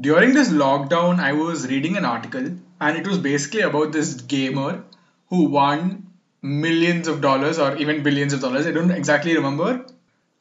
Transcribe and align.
during 0.00 0.34
this 0.34 0.48
lockdown, 0.48 1.18
I 1.18 1.32
was 1.32 1.66
reading 1.68 1.96
an 1.96 2.04
article, 2.04 2.50
and 2.80 2.96
it 2.96 3.06
was 3.06 3.18
basically 3.18 3.62
about 3.62 3.92
this 3.92 4.14
gamer 4.14 4.84
who 5.28 5.44
won 5.48 6.06
millions 6.42 7.08
of 7.08 7.20
dollars 7.20 7.58
or 7.58 7.76
even 7.76 8.02
billions 8.02 8.32
of 8.32 8.40
dollars. 8.40 8.66
I 8.66 8.72
don't 8.72 8.90
exactly 8.90 9.34
remember. 9.34 9.86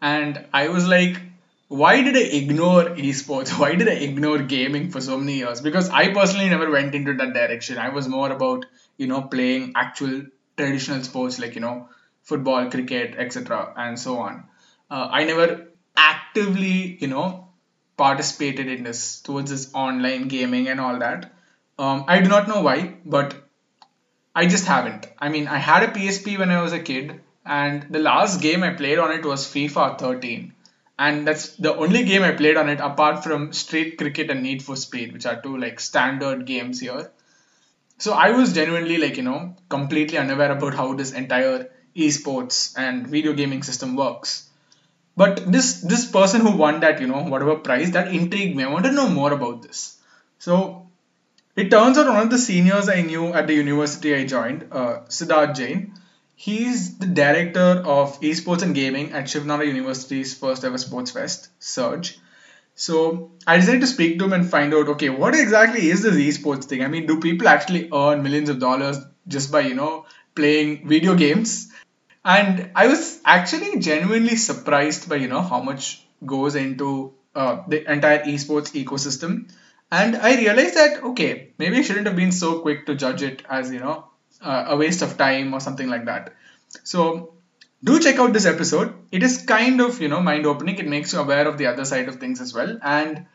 And 0.01 0.45
I 0.53 0.67
was 0.67 0.87
like, 0.87 1.19
why 1.67 2.01
did 2.03 2.15
I 2.15 2.19
ignore 2.19 2.83
esports? 2.95 3.57
Why 3.59 3.73
did 3.73 3.87
I 3.87 3.93
ignore 3.93 4.37
gaming 4.37 4.91
for 4.91 5.01
so 5.01 5.17
many 5.17 5.37
years? 5.37 5.61
Because 5.61 5.89
I 5.89 6.13
personally 6.13 6.47
never 6.49 6.69
went 6.69 6.93
into 6.93 7.13
that 7.15 7.33
direction. 7.33 7.79
I 7.79 7.89
was 7.89 8.07
more 8.07 8.31
about, 8.31 8.67
you 8.97 9.07
know, 9.07 9.23
playing 9.23 9.73
actual 9.75 10.23
traditional 10.57 11.01
sports 11.03 11.39
like, 11.39 11.55
you 11.55 11.61
know, 11.61 11.89
football, 12.21 12.69
cricket, 12.69 13.15
etc., 13.17 13.73
and 13.75 13.99
so 13.99 14.19
on. 14.19 14.43
Uh, 14.91 15.07
I 15.11 15.23
never 15.23 15.67
actively, 15.97 16.97
you 16.99 17.07
know, 17.07 17.44
participated 17.97 18.67
in 18.67 18.83
this 18.83 19.21
towards 19.21 19.51
this 19.51 19.73
online 19.73 20.27
gaming 20.27 20.67
and 20.67 20.79
all 20.79 20.99
that. 20.99 21.31
Um, 21.77 22.05
I 22.07 22.21
do 22.21 22.29
not 22.29 22.47
know 22.47 22.61
why, 22.61 22.95
but 23.05 23.35
I 24.33 24.47
just 24.47 24.65
haven't. 24.65 25.07
I 25.19 25.29
mean, 25.29 25.47
I 25.47 25.57
had 25.57 25.83
a 25.83 25.91
PSP 25.91 26.37
when 26.37 26.51
I 26.51 26.61
was 26.61 26.73
a 26.73 26.79
kid, 26.79 27.21
and 27.45 27.87
the 27.89 27.99
last 27.99 28.41
game 28.41 28.63
I 28.63 28.73
played 28.73 28.97
on 28.97 29.11
it 29.11 29.25
was 29.25 29.45
FIFA 29.45 29.97
13. 29.97 30.53
And 30.97 31.27
that's 31.27 31.55
the 31.57 31.75
only 31.75 32.03
game 32.05 32.23
I 32.23 32.31
played 32.31 32.55
on 32.55 32.69
it 32.69 32.79
apart 32.79 33.23
from 33.23 33.51
Street 33.51 33.97
Cricket 33.97 34.29
and 34.29 34.43
Need 34.43 34.63
for 34.63 34.75
Speed, 34.75 35.11
which 35.11 35.25
are 35.25 35.41
two 35.41 35.57
like 35.57 35.79
standard 35.79 36.45
games 36.45 36.79
here. 36.79 37.11
So 37.97 38.13
I 38.13 38.31
was 38.31 38.53
genuinely 38.53 38.97
like, 38.97 39.17
you 39.17 39.23
know, 39.23 39.55
completely 39.69 40.17
unaware 40.17 40.51
about 40.51 40.73
how 40.73 40.93
this 40.93 41.11
entire 41.11 41.69
esports 41.95 42.77
and 42.77 43.07
video 43.07 43.33
gaming 43.33 43.63
system 43.63 43.95
works. 43.95 44.49
But 45.17 45.51
this 45.51 45.81
this 45.81 46.05
person 46.11 46.41
who 46.41 46.55
won 46.57 46.81
that, 46.81 46.99
you 47.01 47.07
know, 47.07 47.23
whatever 47.23 47.55
prize, 47.55 47.91
that 47.91 48.09
intrigued 48.09 48.55
me. 48.55 48.63
I 48.63 48.69
wanted 48.69 48.89
to 48.89 48.95
know 48.95 49.09
more 49.09 49.31
about 49.31 49.61
this. 49.61 49.97
So 50.39 50.87
it 51.55 51.71
turns 51.71 51.97
out 51.97 52.07
one 52.07 52.23
of 52.23 52.29
the 52.29 52.37
seniors 52.37 52.89
I 52.89 53.01
knew 53.01 53.33
at 53.33 53.47
the 53.47 53.53
university 53.53 54.13
I 54.13 54.25
joined, 54.25 54.67
uh, 54.71 54.99
Siddharth 55.07 55.55
Jain, 55.55 55.93
he's 56.35 56.97
the 56.97 57.05
director 57.05 57.81
of 57.97 58.19
esports 58.21 58.61
and 58.61 58.75
gaming 58.75 59.13
at 59.13 59.29
Shiv 59.29 59.43
Nadar 59.43 59.65
University's 59.65 60.33
first 60.37 60.65
ever 60.65 60.77
sports 60.77 61.11
fest, 61.11 61.49
Surge. 61.59 62.19
So 62.75 63.31
I 63.47 63.57
decided 63.57 63.81
to 63.81 63.87
speak 63.87 64.19
to 64.19 64.25
him 64.25 64.33
and 64.33 64.49
find 64.49 64.73
out, 64.73 64.89
okay, 64.89 65.09
what 65.09 65.33
exactly 65.33 65.89
is 65.89 66.03
this 66.03 66.15
esports 66.15 66.65
thing? 66.65 66.83
I 66.83 66.89
mean, 66.89 67.05
do 67.07 67.21
people 67.21 67.47
actually 67.47 67.89
earn 67.93 68.21
millions 68.21 68.49
of 68.49 68.59
dollars 68.59 68.97
just 69.29 69.49
by, 69.49 69.61
you 69.61 69.75
know, 69.75 70.05
playing 70.35 70.87
video 70.87 71.15
games? 71.15 71.71
And 72.25 72.71
I 72.75 72.87
was 72.87 73.21
actually 73.23 73.79
genuinely 73.79 74.35
surprised 74.35 75.07
by, 75.07 75.17
you 75.17 75.27
know, 75.27 75.41
how 75.41 75.61
much 75.61 76.03
goes 76.25 76.55
into 76.55 77.13
uh, 77.35 77.63
the 77.67 77.89
entire 77.91 78.23
esports 78.23 78.71
ecosystem. 78.83 79.51
And 79.91 80.15
I 80.15 80.35
realized 80.35 80.75
that, 80.75 81.03
okay, 81.03 81.51
maybe 81.59 81.77
I 81.77 81.81
shouldn't 81.83 82.07
have 82.07 82.15
been 82.15 82.31
so 82.31 82.59
quick 82.59 82.87
to 82.87 82.95
judge 82.95 83.21
it 83.21 83.43
as, 83.47 83.71
you 83.71 83.79
know, 83.79 84.07
uh, 84.41 84.65
a 84.69 84.75
waste 84.75 85.03
of 85.03 85.17
time 85.17 85.53
or 85.53 85.59
something 85.59 85.87
like 85.87 86.05
that. 86.05 86.33
So 86.83 87.35
do 87.83 87.99
check 87.99 88.17
out 88.17 88.33
this 88.33 88.47
episode. 88.47 88.95
It 89.11 89.21
is 89.21 89.43
kind 89.43 89.79
of, 89.79 90.01
you 90.01 90.07
know, 90.07 90.21
mind 90.21 90.47
opening. 90.47 90.79
It 90.79 90.87
makes 90.87 91.13
you 91.13 91.19
aware 91.19 91.47
of 91.47 91.59
the 91.59 91.67
other 91.67 91.85
side 91.85 92.09
of 92.09 92.15
things 92.15 92.41
as 92.41 92.53
well. 92.53 92.79
And 92.81 93.27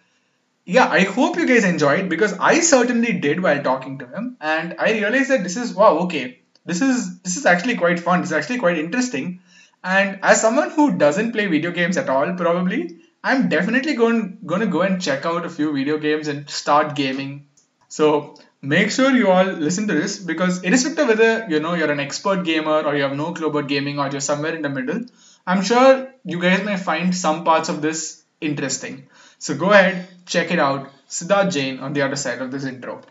yeah, 0.65 0.89
I 0.89 1.05
hope 1.05 1.37
you 1.37 1.47
guys 1.47 1.65
enjoyed 1.65 2.09
because 2.09 2.33
I 2.39 2.61
certainly 2.61 3.13
did 3.21 3.41
while 3.41 3.63
talking 3.63 3.99
to 4.01 4.07
him. 4.07 4.37
And 4.41 4.75
I 4.79 4.93
realized 4.93 5.31
that 5.31 5.45
this 5.45 5.57
is, 5.57 5.75
wow, 5.75 5.99
okay, 6.01 6.41
this 6.65 6.83
is 6.83 7.21
this 7.21 7.37
is 7.37 7.47
actually 7.47 7.77
quite 7.77 8.01
fun. 8.01 8.23
It's 8.23 8.33
actually 8.33 8.59
quite 8.59 8.79
interesting. 8.79 9.41
And 9.83 10.19
as 10.23 10.41
someone 10.41 10.71
who 10.71 10.99
doesn't 10.99 11.33
play 11.33 11.47
video 11.47 11.71
games 11.71 11.97
at 11.97 12.11
all, 12.11 12.35
probably, 12.35 12.99
I'm 13.25 13.49
definitely 13.49 13.95
going 13.95 14.39
going 14.45 14.61
to 14.61 14.67
go 14.67 14.83
and 14.83 15.01
check 15.01 15.25
out 15.25 15.47
a 15.47 15.51
few 15.51 15.73
video 15.73 15.99
games 15.99 16.29
and 16.29 16.49
start 16.49 16.95
gaming. 16.95 17.47
So 17.89 18.35
make 18.63 18.91
sure 18.91 19.11
you 19.11 19.31
all 19.31 19.45
listen 19.45 19.89
to 19.89 19.95
this 19.95 20.19
because 20.19 20.63
irrespective 20.63 21.09
whether 21.09 21.47
you 21.49 21.61
know 21.61 21.75
you're 21.75 21.91
an 21.91 22.01
expert 22.01 22.45
gamer 22.45 22.83
or 22.83 22.95
you 22.95 23.03
have 23.03 23.17
no 23.17 23.33
clue 23.33 23.49
about 23.49 23.69
gaming 23.69 23.99
or 23.99 24.09
you're 24.11 24.21
somewhere 24.21 24.55
in 24.55 24.63
the 24.63 24.69
middle, 24.69 25.03
I'm 25.47 25.63
sure 25.63 26.13
you 26.25 26.41
guys 26.41 26.65
may 26.65 26.77
find 26.77 27.15
some 27.15 27.45
parts 27.45 27.69
of 27.69 27.83
this 27.83 28.23
interesting. 28.41 29.09
So 29.39 29.55
go 29.55 29.73
ahead, 29.73 30.09
check 30.27 30.51
it 30.51 30.59
out. 30.59 30.91
Siddharth 31.09 31.53
Jain 31.53 31.81
on 31.81 31.93
the 31.95 32.03
other 32.03 32.17
side 32.17 32.41
of 32.41 32.51
this 32.51 32.65
intro. 32.65 33.03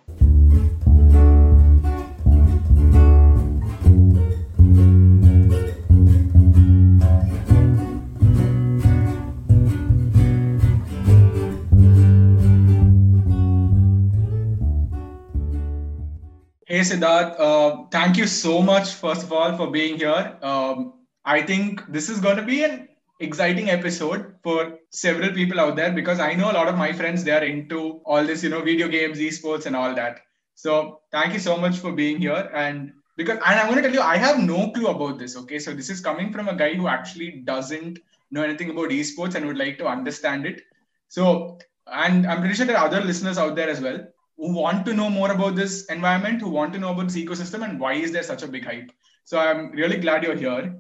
Hey 16.80 16.86
Siddharth, 16.86 17.38
uh, 17.38 17.84
thank 17.92 18.16
you 18.16 18.26
so 18.26 18.62
much, 18.62 18.94
first 18.94 19.24
of 19.24 19.34
all, 19.34 19.58
for 19.58 19.70
being 19.70 19.98
here. 19.98 20.38
Um, 20.42 20.94
I 21.26 21.42
think 21.42 21.84
this 21.90 22.08
is 22.08 22.22
going 22.22 22.38
to 22.38 22.42
be 22.42 22.64
an 22.64 22.88
exciting 23.20 23.70
episode 23.70 24.36
for 24.44 24.80
several 24.90 25.34
people 25.34 25.60
out 25.60 25.76
there 25.76 25.92
because 25.92 26.22
I 26.22 26.36
know 26.36 26.50
a 26.50 26.54
lot 26.54 26.70
of 26.70 26.78
my 26.78 26.94
friends 26.94 27.26
they 27.26 27.32
are 27.32 27.44
into 27.44 28.00
all 28.06 28.24
this, 28.24 28.44
you 28.44 28.50
know, 28.50 28.62
video 28.62 28.88
games, 28.88 29.20
esports, 29.20 29.66
and 29.66 29.76
all 29.76 29.94
that. 29.94 30.22
So 30.56 31.02
thank 31.12 31.34
you 31.34 31.40
so 31.40 31.58
much 31.58 31.80
for 31.80 31.92
being 31.92 32.18
here. 32.18 32.50
And 32.54 32.94
because 33.18 33.40
and 33.46 33.60
I'm 33.60 33.70
going 33.70 33.84
to 33.84 33.90
tell 33.90 33.94
you, 33.94 34.02
I 34.02 34.16
have 34.16 34.40
no 34.40 34.72
clue 34.72 34.88
about 34.88 35.20
this. 35.20 35.36
Okay, 35.36 35.60
so 35.60 35.74
this 35.74 35.90
is 35.90 36.00
coming 36.00 36.32
from 36.32 36.48
a 36.48 36.56
guy 36.56 36.76
who 36.76 36.88
actually 36.88 37.42
doesn't 37.44 38.00
know 38.32 38.44
anything 38.44 38.70
about 38.70 38.92
esports 38.92 39.36
and 39.36 39.46
would 39.48 39.58
like 39.58 39.78
to 39.80 39.86
understand 39.86 40.46
it. 40.46 40.62
So 41.10 41.58
and 41.88 42.26
I'm 42.26 42.40
pretty 42.40 42.56
sure 42.56 42.66
there 42.66 42.78
are 42.78 42.88
other 42.88 43.02
listeners 43.02 43.38
out 43.38 43.58
there 43.58 43.70
as 43.70 43.82
well 43.82 44.00
who 44.40 44.54
want 44.54 44.86
to 44.86 44.94
know 44.94 45.10
more 45.10 45.32
about 45.32 45.56
this 45.56 45.86
environment, 45.88 46.42
who 46.42 46.50
want 46.50 46.72
to 46.74 46.80
know 46.80 46.92
about 46.94 47.10
this 47.10 47.18
ecosystem, 47.18 47.64
and 47.68 47.80
why 47.80 47.94
is 47.94 48.12
there 48.14 48.24
such 48.24 48.42
a 48.42 48.48
big 48.48 48.66
hype. 48.66 48.92
So 49.26 49.38
I'm 49.38 49.72
really 49.72 49.98
glad 49.98 50.24
you're 50.24 50.36
here. 50.36 50.76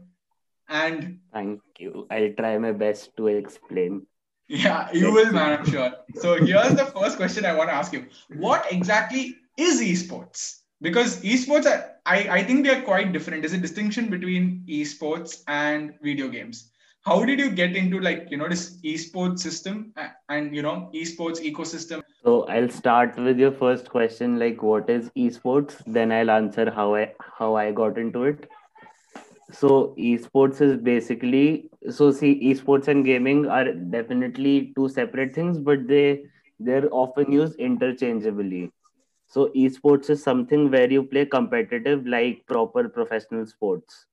And 0.70 1.20
thank 1.34 1.62
you. 1.78 2.08
I'll 2.10 2.32
try 2.34 2.58
my 2.58 2.72
best 2.72 3.16
to 3.18 3.28
explain. 3.28 4.08
Yeah, 4.48 4.90
you 4.94 5.12
will, 5.12 5.32
man, 5.32 5.60
I'm 5.60 5.66
sure. 5.66 5.92
So 6.16 6.44
here's 6.44 6.74
the 6.76 6.86
first 6.86 7.18
question 7.18 7.46
I 7.46 7.54
want 7.54 7.70
to 7.70 7.76
ask 7.76 7.92
you. 7.92 8.06
What 8.38 8.72
exactly 8.72 9.36
is 9.58 9.82
esports? 9.82 10.62
Because 10.82 11.22
esports 11.22 11.66
are, 11.66 11.98
I, 12.06 12.30
I 12.30 12.44
think 12.44 12.66
they 12.66 12.74
are 12.76 12.82
quite 12.82 13.12
different. 13.12 13.42
There's 13.42 13.54
a 13.54 13.58
distinction 13.58 14.10
between 14.10 14.64
esports 14.70 15.44
and 15.48 15.96
video 16.02 16.30
games 16.30 16.72
how 17.06 17.24
did 17.24 17.40
you 17.40 17.50
get 17.50 17.76
into 17.76 18.00
like 18.00 18.28
you 18.30 18.38
know 18.38 18.48
this 18.50 18.78
esports 18.84 19.40
system 19.40 19.94
and 20.30 20.56
you 20.56 20.62
know 20.62 20.90
esports 20.94 21.40
ecosystem? 21.42 22.02
So 22.24 22.44
i'll 22.48 22.70
start 22.70 23.18
with 23.18 23.40
your 23.40 23.52
first 23.52 23.90
question 23.90 24.38
like 24.40 24.62
what 24.62 24.90
is 24.90 25.10
esports? 25.12 25.82
Then 25.86 26.12
i'll 26.12 26.32
answer 26.32 26.70
how 26.70 26.96
i 26.96 27.14
how 27.38 27.56
i 27.56 27.72
got 27.72 27.98
into 27.98 28.24
it. 28.24 28.50
So 29.52 29.96
esports 29.98 30.62
is 30.62 30.76
basically 30.78 31.70
so 31.90 32.12
see 32.12 32.34
esports 32.52 32.88
and 32.88 33.06
gaming 33.06 33.48
are 33.48 33.72
definitely 33.74 34.74
two 34.76 34.90
separate 34.90 35.34
things 35.34 35.58
but 35.58 35.88
they 35.88 36.26
they're 36.60 36.90
often 36.92 37.32
used 37.32 37.58
interchangeably. 37.58 38.72
So 39.28 39.50
esports 39.56 40.10
is 40.10 40.22
something 40.22 40.70
where 40.70 40.92
you 40.92 41.04
play 41.04 41.26
competitive 41.26 42.06
like 42.06 42.46
proper 42.48 42.90
professional 42.90 43.46
sports 43.46 44.06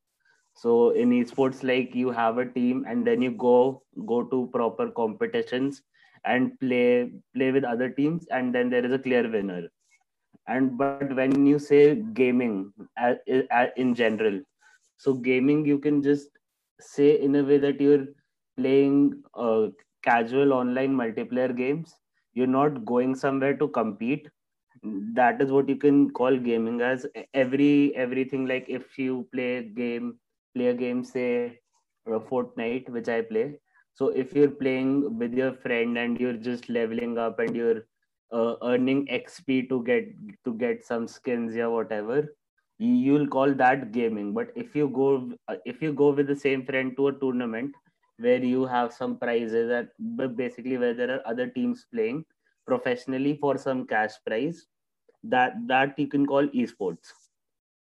so 0.56 0.90
in 0.90 1.10
esports 1.18 1.62
like 1.70 1.94
you 1.94 2.10
have 2.10 2.38
a 2.38 2.46
team 2.46 2.84
and 2.88 3.06
then 3.06 3.22
you 3.22 3.30
go 3.32 3.82
go 4.06 4.22
to 4.34 4.48
proper 4.52 4.88
competitions 4.90 5.82
and 6.24 6.58
play 6.60 7.10
play 7.34 7.52
with 7.52 7.64
other 7.64 7.90
teams 7.90 8.26
and 8.28 8.54
then 8.54 8.70
there 8.70 8.84
is 8.86 8.92
a 8.92 8.98
clear 8.98 9.30
winner. 9.30 9.68
And 10.48 10.78
but 10.78 10.98
when 11.16 11.46
you 11.46 11.58
say 11.58 11.94
gaming 12.14 12.72
in 13.76 13.94
general 13.94 14.40
so 14.96 15.14
gaming 15.14 15.64
you 15.66 15.78
can 15.78 16.02
just 16.02 16.30
say 16.80 17.10
in 17.20 17.34
a 17.36 17.42
way 17.42 17.58
that 17.58 17.80
you're 17.80 18.06
playing 18.56 19.22
uh, 19.34 19.68
casual 20.02 20.52
online 20.52 20.94
multiplayer 20.96 21.54
games. 21.56 21.96
You're 22.34 22.46
not 22.46 22.84
going 22.84 23.14
somewhere 23.14 23.56
to 23.56 23.68
compete. 23.68 24.28
That 25.14 25.40
is 25.42 25.50
what 25.52 25.68
you 25.68 25.76
can 25.76 26.10
call 26.10 26.36
gaming 26.36 26.80
as 26.80 27.06
every 27.34 27.94
everything. 27.96 28.46
Like 28.46 28.66
if 28.68 28.98
you 28.98 29.26
play 29.32 29.62
game 29.64 30.18
play 30.56 30.68
a 30.68 30.74
game, 30.74 31.04
say 31.04 31.60
a 32.06 32.20
Fortnite, 32.20 32.88
which 32.88 33.08
I 33.08 33.20
play. 33.22 33.58
So 33.94 34.08
if 34.08 34.34
you're 34.34 34.56
playing 34.62 35.18
with 35.18 35.34
your 35.34 35.52
friend 35.52 35.98
and 35.98 36.20
you're 36.20 36.40
just 36.48 36.68
leveling 36.68 37.18
up 37.18 37.38
and 37.38 37.56
you're 37.56 37.82
uh, 38.32 38.56
earning 38.62 39.06
XP 39.06 39.68
to 39.68 39.82
get 39.84 40.08
to 40.44 40.54
get 40.54 40.84
some 40.84 41.06
skins 41.08 41.56
or 41.56 41.70
whatever, 41.70 42.34
you'll 42.78 43.26
call 43.26 43.54
that 43.54 43.92
gaming. 43.92 44.32
But 44.34 44.52
if 44.54 44.74
you 44.76 44.88
go 44.88 45.32
uh, 45.48 45.56
if 45.64 45.82
you 45.82 45.92
go 45.92 46.10
with 46.10 46.26
the 46.26 46.36
same 46.44 46.64
friend 46.64 46.96
to 46.96 47.08
a 47.08 47.18
tournament 47.18 47.74
where 48.18 48.42
you 48.42 48.64
have 48.66 48.92
some 48.92 49.18
prizes 49.18 49.68
that 49.68 50.36
basically 50.36 50.78
where 50.78 50.94
there 50.94 51.10
are 51.16 51.22
other 51.26 51.48
teams 51.48 51.86
playing 51.92 52.24
professionally 52.66 53.38
for 53.40 53.56
some 53.58 53.86
cash 53.86 54.12
prize, 54.26 54.66
that 55.22 55.54
that 55.68 55.98
you 55.98 56.08
can 56.08 56.26
call 56.26 56.46
esports 56.48 57.25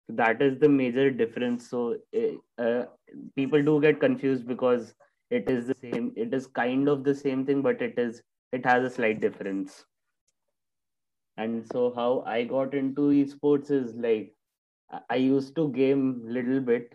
that 0.10 0.42
is 0.42 0.60
the 0.60 0.69
major 0.69 1.10
difference. 1.12 1.69
So 1.69 1.98
uh, 2.57 2.86
people 3.36 3.63
do 3.63 3.81
get 3.81 4.00
confused 4.00 4.48
because 4.48 4.96
it 5.30 5.50
is 5.50 5.68
the 5.68 5.75
same 5.75 6.13
it 6.16 6.34
is 6.34 6.48
kind 6.48 6.88
of 6.88 7.04
the 7.04 7.16
same 7.16 7.46
thing 7.46 7.62
but 7.62 7.81
it 7.81 7.98
is 7.98 8.22
it 8.52 8.66
has 8.66 8.84
a 8.84 8.90
slight 8.90 9.19
difference. 9.22 9.86
And 11.38 11.66
so 11.72 11.94
how 11.96 12.24
i 12.28 12.44
got 12.44 12.74
into 12.74 13.04
esports 13.19 13.72
is 13.72 13.96
like 14.06 14.34
i 15.10 15.16
used 15.16 15.56
to 15.56 15.69
game 15.78 16.04
little 16.38 16.60
bit 16.60 16.94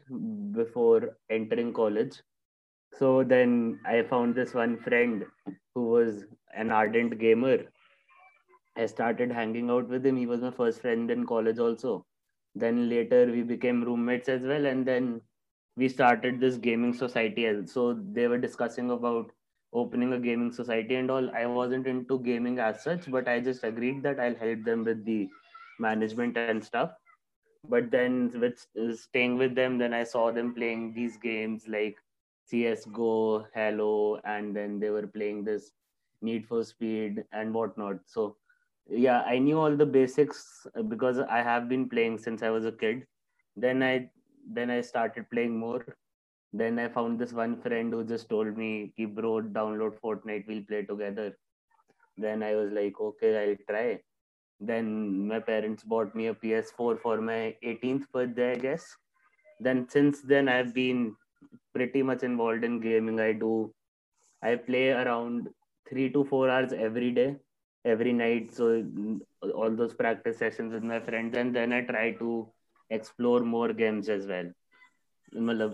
before 0.52 1.16
entering 1.30 1.72
college. 1.72 2.22
So 2.94 3.24
then 3.24 3.80
i 3.86 4.02
found 4.02 4.34
this 4.34 4.54
one 4.54 4.78
friend 4.78 5.26
who 5.74 5.86
was 5.88 6.26
an 6.54 6.70
ardent 6.70 7.18
gamer. 7.18 7.58
I 8.74 8.86
started 8.86 9.30
hanging 9.30 9.70
out 9.70 9.86
with 9.88 10.04
him. 10.04 10.16
He 10.16 10.26
was 10.26 10.40
my 10.40 10.50
first 10.50 10.80
friend 10.80 11.08
in 11.08 11.24
college 11.24 11.60
also 11.60 12.04
then 12.54 12.88
later 12.88 13.26
we 13.26 13.42
became 13.42 13.82
roommates 13.84 14.28
as 14.28 14.42
well 14.42 14.66
and 14.66 14.86
then 14.86 15.20
we 15.76 15.88
started 15.88 16.40
this 16.40 16.56
gaming 16.56 16.92
society 16.92 17.46
so 17.66 17.94
they 18.12 18.26
were 18.28 18.38
discussing 18.38 18.90
about 18.90 19.30
opening 19.72 20.12
a 20.12 20.18
gaming 20.18 20.52
society 20.52 20.96
and 20.96 21.10
all. 21.10 21.30
I 21.30 21.46
wasn't 21.46 21.86
into 21.86 22.18
gaming 22.20 22.58
as 22.58 22.82
such 22.82 23.10
but 23.10 23.28
i 23.28 23.40
just 23.40 23.62
agreed 23.62 24.02
that 24.02 24.18
i'll 24.18 24.34
help 24.34 24.64
them 24.64 24.84
with 24.84 25.04
the 25.04 25.28
management 25.78 26.36
and 26.36 26.62
stuff. 26.62 26.90
But 27.68 27.90
then 27.90 28.32
with 28.40 28.66
uh, 28.80 28.94
staying 28.94 29.38
with 29.38 29.54
them 29.54 29.78
then 29.78 29.94
i 29.94 30.04
saw 30.04 30.30
them 30.32 30.54
playing 30.54 30.92
these 30.94 31.16
games 31.18 31.66
like 31.68 31.96
csgo 32.52 33.46
halo 33.54 34.18
and 34.24 34.56
then 34.56 34.80
they 34.80 34.90
were 34.90 35.06
playing 35.06 35.44
this 35.44 35.72
need 36.22 36.46
for 36.46 36.64
speed 36.64 37.24
and 37.32 37.54
whatnot. 37.54 37.98
So 38.06 38.36
yeah 38.90 39.22
i 39.26 39.38
knew 39.38 39.58
all 39.58 39.76
the 39.76 39.86
basics 39.86 40.66
uh, 40.76 40.82
because 40.82 41.18
i 41.18 41.40
have 41.42 41.68
been 41.68 41.88
playing 41.88 42.18
since 42.18 42.42
i 42.42 42.50
was 42.50 42.64
a 42.66 42.72
kid. 42.72 43.06
Then 43.56 43.82
i 43.82 44.08
then 44.54 44.70
i 44.70 44.80
started 44.80 45.28
playing 45.30 45.56
more. 45.58 45.84
Then 46.52 46.78
i 46.78 46.88
found 46.88 47.18
this 47.18 47.32
one 47.32 47.60
friend 47.60 47.92
who 47.92 48.04
just 48.04 48.28
told 48.28 48.56
me 48.56 48.92
Ki, 48.96 49.04
bro 49.04 49.42
download 49.42 49.98
fortnite 50.00 50.46
we'll 50.48 50.64
play 50.64 50.82
together. 50.82 51.36
Then 52.16 52.42
i 52.42 52.54
was 52.54 52.72
like 52.72 53.00
okay 53.00 53.32
i'll 53.42 53.56
try. 53.68 54.00
Then 54.60 55.28
my 55.28 55.38
parents 55.38 55.84
bought 55.84 56.14
me 56.14 56.26
a 56.28 56.34
ps4 56.34 57.00
for 57.00 57.20
my 57.20 57.54
18th 57.62 58.10
birthday 58.12 58.52
i 58.52 58.56
guess. 58.56 58.96
Then 59.60 59.88
since 59.88 60.22
then 60.22 60.48
i've 60.48 60.74
been 60.74 61.14
pretty 61.74 62.02
much 62.02 62.22
involved 62.24 62.64
in 62.64 62.80
gaming. 62.80 63.20
I 63.20 63.32
do 63.32 63.72
i 64.42 64.56
play 64.56 64.90
around 64.90 65.48
3 65.88 66.10
to 66.10 66.24
4 66.24 66.48
hours 66.50 66.72
every 66.72 67.12
day 67.12 67.36
every 67.84 68.12
night. 68.12 68.52
So 68.54 68.84
all 69.54 69.70
those 69.70 69.94
practice 69.94 70.38
sessions 70.38 70.72
with 70.72 70.82
my 70.82 71.00
friends 71.00 71.36
and 71.36 71.54
then 71.54 71.72
i 71.72 71.82
try 71.82 72.12
to 72.12 72.48
explore 72.90 73.40
more 73.40 73.72
games 73.72 74.08
as 74.08 74.26
well. 74.26 74.50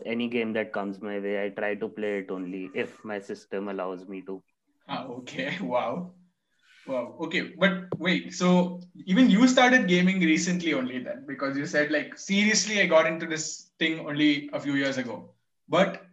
Any 0.06 0.28
game 0.28 0.52
that 0.54 0.72
comes 0.72 1.00
my 1.00 1.18
way 1.18 1.44
i 1.44 1.48
try 1.50 1.74
to 1.74 1.88
play 1.88 2.18
it 2.18 2.30
only 2.30 2.70
if 2.74 3.04
my 3.04 3.18
system 3.20 3.68
allows 3.68 4.06
me 4.06 4.22
to. 4.22 4.42
Ah, 4.88 5.06
okay. 5.06 5.56
Wow. 5.62 6.12
Wow. 6.86 7.16
Okay 7.20 7.52
but 7.58 7.72
wait 7.98 8.32
so 8.34 8.80
even 9.06 9.28
you 9.30 9.48
started 9.48 9.88
gaming 9.88 10.20
recently 10.20 10.74
only 10.74 11.00
then? 11.00 11.24
Because 11.26 11.56
you 11.56 11.66
said 11.66 11.90
like 11.90 12.18
seriously 12.18 12.80
i 12.80 12.86
got 12.86 13.06
into 13.06 13.26
this 13.26 13.70
thing 13.78 14.00
only 14.06 14.50
a 14.52 14.60
few 14.60 14.74
years 14.74 14.96
ago. 14.98 15.30
But 15.68 16.05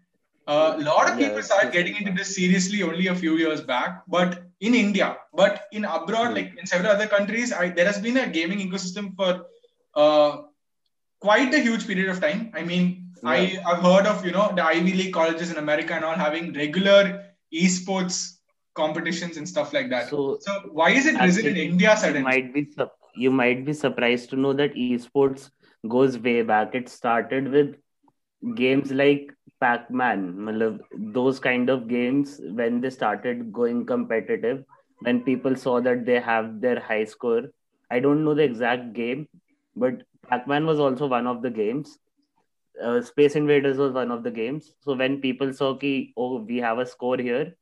a 0.47 0.77
lot 0.77 1.09
of 1.09 1.17
people 1.17 1.35
yeah, 1.35 1.41
started 1.41 1.71
getting 1.71 1.95
into 1.95 2.11
this 2.11 2.35
seriously 2.35 2.83
only 2.83 3.07
a 3.07 3.15
few 3.15 3.37
years 3.37 3.61
back 3.61 4.03
but 4.07 4.43
in 4.59 4.75
india 4.75 5.17
but 5.33 5.67
in 5.71 5.85
abroad 5.85 6.33
like 6.33 6.51
in 6.59 6.65
several 6.65 6.91
other 6.91 7.07
countries 7.07 7.53
I, 7.53 7.69
there 7.69 7.85
has 7.85 7.99
been 7.99 8.17
a 8.17 8.27
gaming 8.27 8.59
ecosystem 8.59 9.15
for 9.15 9.45
uh, 9.95 10.41
quite 11.19 11.53
a 11.53 11.59
huge 11.59 11.87
period 11.87 12.09
of 12.09 12.19
time 12.19 12.51
i 12.53 12.63
mean 12.63 13.03
yeah. 13.23 13.29
I, 13.29 13.63
I've 13.65 13.81
heard 13.81 14.05
of, 14.05 14.25
you 14.25 14.31
know, 14.31 14.51
the 14.55 14.63
Ivy 14.63 14.93
League 14.93 15.13
colleges 15.13 15.51
in 15.51 15.57
America 15.57 15.93
and 15.93 16.03
all 16.03 16.15
having 16.15 16.53
regular 16.53 17.25
esports 17.53 18.37
competitions 18.73 19.37
and 19.37 19.47
stuff 19.47 19.73
like 19.73 19.89
that. 19.89 20.09
So, 20.09 20.37
so 20.41 20.69
why 20.71 20.91
is 20.91 21.05
it 21.05 21.19
risen 21.19 21.45
in 21.47 21.57
India 21.57 21.95
suddenly? 21.95 22.19
You 22.19 22.23
might 22.23 22.53
be 22.53 22.67
you 23.15 23.31
might 23.31 23.65
be 23.65 23.73
surprised 23.73 24.31
to 24.31 24.35
know 24.35 24.53
that 24.53 24.73
esports 24.73 25.51
goes 25.87 26.17
way 26.17 26.41
back. 26.41 26.73
It 26.73 26.89
started 26.89 27.49
with 27.49 27.75
games 28.55 28.91
like 28.91 29.31
Pac-Man, 29.63 30.79
those 31.17 31.39
kind 31.39 31.69
of 31.69 31.87
games 31.87 32.39
when 32.61 32.81
they 32.81 32.89
started 32.89 33.51
going 33.53 33.85
competitive, 33.85 34.63
when 34.99 35.21
people 35.23 35.55
saw 35.55 35.79
that 35.81 36.05
they 36.05 36.19
have 36.19 36.61
their 36.61 36.79
high 36.79 37.05
score. 37.05 37.43
I 37.89 37.99
don't 37.99 38.23
know 38.25 38.33
the 38.33 38.43
exact 38.43 38.93
game, 38.93 39.27
but 39.75 40.03
Pac-Man 40.27 40.65
was 40.65 40.79
also 40.79 41.07
one 41.07 41.27
of 41.27 41.41
the 41.41 41.49
games 41.49 41.99
uh, 42.81 43.01
Space 43.01 43.35
Invaders 43.35 43.77
was 43.77 43.93
one 43.93 44.11
of 44.11 44.23
the 44.23 44.31
games. 44.31 44.73
So 44.81 44.95
when 44.95 45.21
people 45.21 45.53
saw 45.53 45.75
ki, 45.75 46.13
oh, 46.17 46.39
we 46.39 46.57
have 46.57 46.79
a 46.79 46.85
score 46.85 47.17
here, 47.17 47.55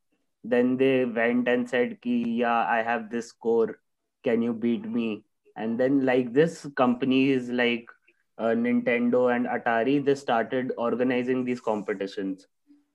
then 0.44 0.78
they 0.78 1.06
went 1.06 1.48
and 1.48 1.70
said 1.70 2.02
ki, 2.02 2.24
yeah, 2.40 2.66
I 2.68 2.82
have 2.82 3.10
this 3.10 3.30
score. 3.30 3.80
Can 4.24 4.42
you 4.42 4.54
beat 4.54 4.88
me? 4.88 5.24
And 5.56 5.80
then 5.80 6.06
like 6.06 6.34
this, 6.34 6.68
companies 6.76 7.50
like 7.50 7.88
uh, 8.38 8.56
Nintendo 8.66 9.36
and 9.36 9.46
Atari, 9.46 10.04
they 10.04 10.16
started 10.16 10.72
organizing 10.78 11.44
these 11.46 11.62
competitions. 11.62 12.48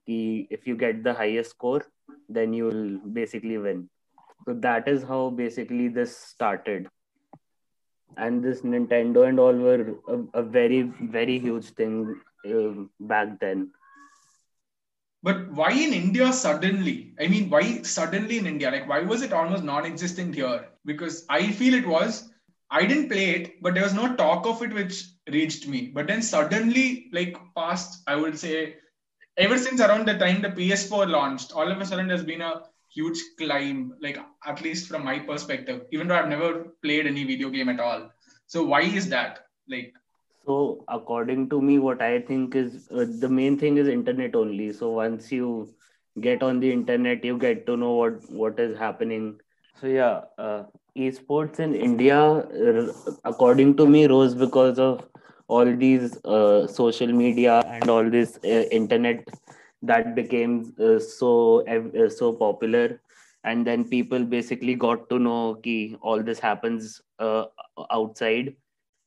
If 0.06 0.67
you 0.67 0.77
get 0.77 1.03
the 1.03 1.15
highest 1.15 1.50
score, 1.50 1.85
then 2.29 2.53
you'll 2.53 2.99
basically 2.99 3.59
win. 3.59 3.88
So 4.44 4.55
that 4.55 4.87
is 4.87 5.03
how 5.03 5.31
basically 5.31 5.88
this 5.88 6.17
started 6.17 6.88
and 8.17 8.43
this 8.43 8.62
Nintendo 8.62 9.29
and 9.29 9.38
all 9.38 9.53
were 9.53 9.94
a, 10.09 10.41
a 10.41 10.43
very 10.43 10.83
very 10.83 11.38
huge 11.38 11.71
thing 11.71 12.21
uh, 12.49 12.85
back 13.00 13.41
then. 13.41 13.71
But 15.23 15.50
why 15.50 15.73
in 15.73 15.93
India 15.93 16.33
suddenly? 16.33 17.15
I 17.21 17.27
mean, 17.27 17.50
why 17.50 17.83
suddenly 17.83 18.38
in 18.38 18.47
India? 18.47 18.71
Like, 18.71 18.88
why 18.88 19.00
was 19.00 19.23
it 19.23 19.33
almost 19.33 19.65
non-existent 19.65 20.35
here? 20.35 20.69
Because 20.85 21.27
I 21.29 21.50
feel 21.50 21.75
it 21.75 21.87
was. 21.87 22.31
I 22.71 22.87
didn't 22.87 23.09
play 23.09 23.31
it, 23.31 23.62
but 23.62 23.75
there 23.75 23.83
was 23.83 23.94
no 23.94 24.15
talk 24.15 24.47
of 24.47 24.62
it 24.62 24.73
which 24.73 25.05
reached 25.31 25.67
me. 25.67 25.90
But 25.94 26.06
then 26.06 26.23
suddenly, 26.23 27.08
like 27.12 27.37
past, 27.55 28.02
I 28.06 28.17
would 28.17 28.38
say, 28.38 28.76
ever 29.37 29.58
since 29.58 29.81
around 29.81 30.06
the 30.06 30.19
time 30.19 30.43
the 30.43 30.50
PS4 30.50 31.06
launched, 31.06 31.52
all 31.52 31.70
of 31.70 31.81
a 31.81 31.87
sudden 31.87 32.08
there's 32.08 32.25
been 32.25 32.43
a 32.43 32.62
huge 32.94 33.19
climb, 33.38 33.94
like 34.00 34.19
at 34.46 34.62
least 34.62 34.88
from 34.88 35.05
my 35.05 35.19
perspective, 35.19 35.82
even 35.93 36.08
though 36.08 36.17
I've 36.17 36.28
never 36.28 36.73
played 36.82 37.06
any 37.06 37.25
video 37.25 37.50
game 37.50 37.69
at 37.69 37.81
all. 37.81 38.11
So 38.46 38.64
why 38.64 38.82
is 38.82 39.08
that? 39.11 39.40
Like, 39.69 39.94
so 40.46 40.84
according 40.88 41.49
to 41.50 41.61
me, 41.61 41.78
what 41.78 42.00
I 42.00 42.20
think 42.20 42.55
is 42.55 42.88
uh, 42.90 43.06
the 43.19 43.28
main 43.28 43.58
thing 43.58 43.78
is 43.78 43.88
internet 43.88 44.34
only. 44.37 44.73
So 44.73 44.90
once 44.90 45.32
you 45.32 45.75
get 46.20 46.43
on 46.43 46.61
the 46.61 46.73
internet, 46.73 47.25
you 47.25 47.37
get 47.37 47.67
to 47.67 47.76
know 47.76 47.93
what 47.93 48.31
what 48.31 48.61
is 48.61 48.78
happening. 48.78 49.40
So 49.81 49.88
yeah, 49.88 50.20
uh, 50.38 50.64
esports 50.96 51.58
in 51.58 51.75
India, 51.75 52.45
according 53.25 53.76
to 53.78 53.87
me, 53.87 54.06
rose 54.06 54.35
because 54.35 54.78
of 54.78 55.06
all 55.49 55.65
these 55.76 56.19
uh, 56.25 56.67
social 56.67 57.12
media 57.12 57.62
and 57.67 57.88
all 57.88 58.09
this 58.11 58.38
uh, 58.45 58.65
internet 58.81 59.29
that 59.83 60.15
became 60.15 60.75
uh, 60.81 60.99
so 60.99 61.67
uh, 61.69 62.09
so 62.09 62.33
popular. 62.33 63.00
And 63.45 63.67
then 63.67 63.85
people 63.85 64.25
basically 64.25 64.75
got 64.75 65.09
to 65.11 65.19
know 65.19 65.55
ki 65.62 65.97
all 66.03 66.23
this 66.23 66.38
happens 66.41 67.00
uh, 67.19 67.45
outside. 67.91 68.55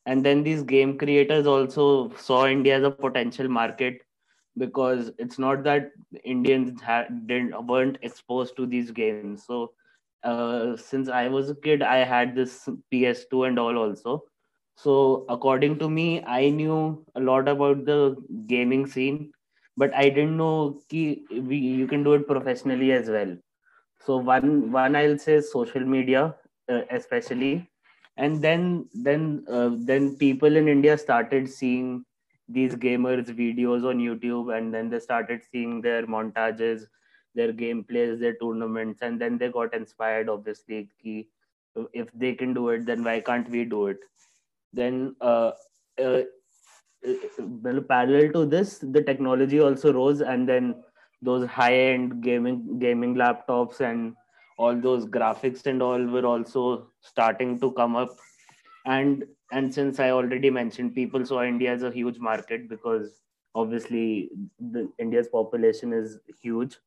And 0.05 0.25
then 0.25 0.43
these 0.43 0.63
game 0.63 0.97
creators 0.97 1.45
also 1.45 2.11
saw 2.15 2.47
india 2.47 2.77
as 2.77 2.83
a 2.83 2.91
potential 2.91 3.49
market 3.49 4.01
because 4.57 5.11
it's 5.17 5.37
not 5.37 5.63
that 5.63 5.91
indians 6.23 6.81
had, 6.81 7.27
didn't 7.27 7.67
weren't 7.67 7.97
exposed 8.01 8.55
to 8.57 8.65
these 8.65 8.91
games. 8.91 9.45
So 9.45 9.73
uh, 10.23 10.75
since 10.75 11.09
i 11.09 11.27
was 11.27 11.49
a 11.49 11.55
kid 11.55 11.81
i 11.81 11.97
had 11.97 12.35
this 12.35 12.67
ps2 12.91 13.47
and 13.47 13.59
all 13.59 13.77
also 13.77 14.23
so 14.83 15.25
according 15.35 15.77
to 15.79 15.89
me 15.89 16.07
i 16.39 16.49
knew 16.49 16.77
a 17.15 17.19
lot 17.29 17.47
about 17.47 17.85
the 17.85 17.99
gaming 18.47 18.85
scene 18.87 19.31
but 19.77 19.93
I 19.95 20.09
didn't 20.09 20.37
know 20.37 20.81
ki 20.89 21.25
we, 21.31 21.57
you 21.57 21.87
can 21.87 22.03
do 22.03 22.13
it 22.13 22.27
professionally 22.27 22.91
as 22.91 23.09
well. 23.09 23.35
So 24.05 24.17
one 24.17 24.71
one 24.71 24.95
I'll 24.95 25.17
say 25.17 25.39
social 25.41 25.85
media 25.93 26.35
uh, 26.69 26.81
especially, 26.91 27.69
and 28.17 28.41
then 28.41 28.89
then 28.93 29.45
uh, 29.49 29.69
then 29.91 30.17
people 30.17 30.57
in 30.61 30.67
India 30.67 30.97
started 30.97 31.49
seeing 31.49 32.03
these 32.49 32.75
gamers 32.75 33.31
videos 33.41 33.87
on 33.93 33.99
YouTube, 34.07 34.55
and 34.57 34.73
then 34.73 34.89
they 34.89 34.99
started 34.99 35.41
seeing 35.51 35.81
their 35.81 36.05
montages, 36.07 36.87
their 37.35 37.53
gameplays, 37.53 38.19
their 38.19 38.35
tournaments, 38.43 39.01
and 39.01 39.21
then 39.21 39.37
they 39.37 39.49
got 39.49 39.73
inspired. 39.73 40.29
Obviously, 40.29 40.89
ki, 41.01 41.29
if 41.93 42.11
they 42.13 42.33
can 42.35 42.53
do 42.53 42.69
it, 42.69 42.85
then 42.85 43.03
why 43.03 43.19
can't 43.21 43.49
we 43.49 43.63
do 43.65 43.87
it? 43.87 43.99
Then 44.73 45.15
uh, 45.21 45.51
uh 46.01 46.21
well, 47.63 47.81
parallel 47.81 48.31
to 48.33 48.45
this, 48.45 48.79
the 48.79 49.01
technology 49.01 49.59
also 49.61 49.93
rose, 49.93 50.21
and 50.21 50.47
then 50.47 50.83
those 51.21 51.47
high-end 51.47 52.21
gaming 52.23 52.79
gaming 52.79 53.15
laptops 53.15 53.81
and 53.81 54.15
all 54.57 54.75
those 54.75 55.05
graphics 55.05 55.65
and 55.65 55.81
all 55.81 56.05
were 56.05 56.25
also 56.25 56.91
starting 57.01 57.59
to 57.59 57.71
come 57.71 57.95
up. 57.95 58.09
And 58.85 59.25
and 59.51 59.73
since 59.73 59.99
I 59.99 60.11
already 60.11 60.49
mentioned, 60.49 60.93
people 60.93 61.25
saw 61.25 61.43
India 61.43 61.73
as 61.73 61.83
a 61.83 61.91
huge 61.91 62.19
market 62.19 62.69
because 62.69 63.21
obviously 63.55 64.29
the 64.59 64.89
India's 64.99 65.27
population 65.27 65.93
is 65.93 66.19
huge. 66.41 66.77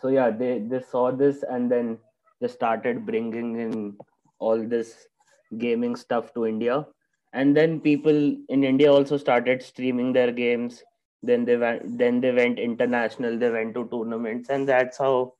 So 0.00 0.08
yeah, 0.08 0.30
they 0.30 0.58
they 0.58 0.80
saw 0.80 1.10
this 1.10 1.44
and 1.48 1.70
then 1.70 1.98
they 2.40 2.48
started 2.48 3.06
bringing 3.06 3.58
in 3.60 3.96
all 4.38 4.62
this 4.62 5.06
gaming 5.58 5.96
stuff 5.96 6.32
to 6.34 6.46
India. 6.46 6.86
And 7.32 7.56
then 7.56 7.80
people 7.80 8.36
in 8.48 8.64
India 8.64 8.92
also 8.92 9.16
started 9.16 9.62
streaming 9.62 10.12
their 10.12 10.32
games. 10.32 10.82
Then 11.22 11.44
they 11.44 11.56
went 11.56 11.98
then 11.98 12.20
they 12.20 12.32
went 12.32 12.58
international, 12.58 13.38
they 13.38 13.50
went 13.50 13.74
to 13.74 13.88
tournaments, 13.88 14.48
and 14.50 14.68
that's 14.68 14.98
how 14.98 15.34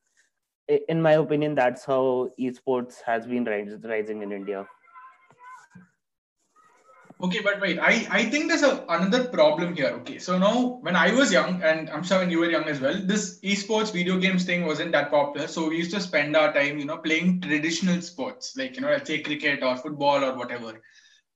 in 0.68 1.00
my 1.02 1.12
opinion, 1.12 1.54
that's 1.54 1.84
how 1.84 2.30
esports 2.40 3.02
has 3.02 3.26
been 3.26 3.44
rising 3.44 4.22
in 4.22 4.32
India. 4.32 4.66
Okay, 7.18 7.40
but 7.42 7.60
wait, 7.62 7.78
I, 7.78 8.06
I 8.10 8.24
think 8.26 8.48
there's 8.48 8.62
a, 8.62 8.84
another 8.90 9.24
problem 9.28 9.74
here. 9.74 9.88
Okay, 10.00 10.18
so 10.18 10.38
now 10.38 10.78
when 10.82 10.94
I 10.94 11.14
was 11.14 11.32
young, 11.32 11.62
and 11.62 11.88
I'm 11.88 12.02
sure 12.02 12.18
when 12.18 12.30
you 12.30 12.40
were 12.40 12.50
young 12.50 12.64
as 12.64 12.78
well, 12.78 12.94
this 13.02 13.40
esports 13.40 13.90
video 13.90 14.18
games 14.18 14.44
thing 14.44 14.66
wasn't 14.66 14.92
that 14.92 15.10
popular. 15.10 15.48
So 15.48 15.68
we 15.68 15.78
used 15.78 15.92
to 15.92 16.00
spend 16.00 16.36
our 16.36 16.52
time, 16.52 16.78
you 16.78 16.84
know, 16.84 16.98
playing 16.98 17.40
traditional 17.40 18.02
sports, 18.02 18.54
like, 18.56 18.76
you 18.76 18.82
know, 18.82 18.88
let's 18.88 19.08
say 19.08 19.20
cricket 19.22 19.62
or 19.62 19.78
football 19.78 20.22
or 20.22 20.36
whatever. 20.36 20.82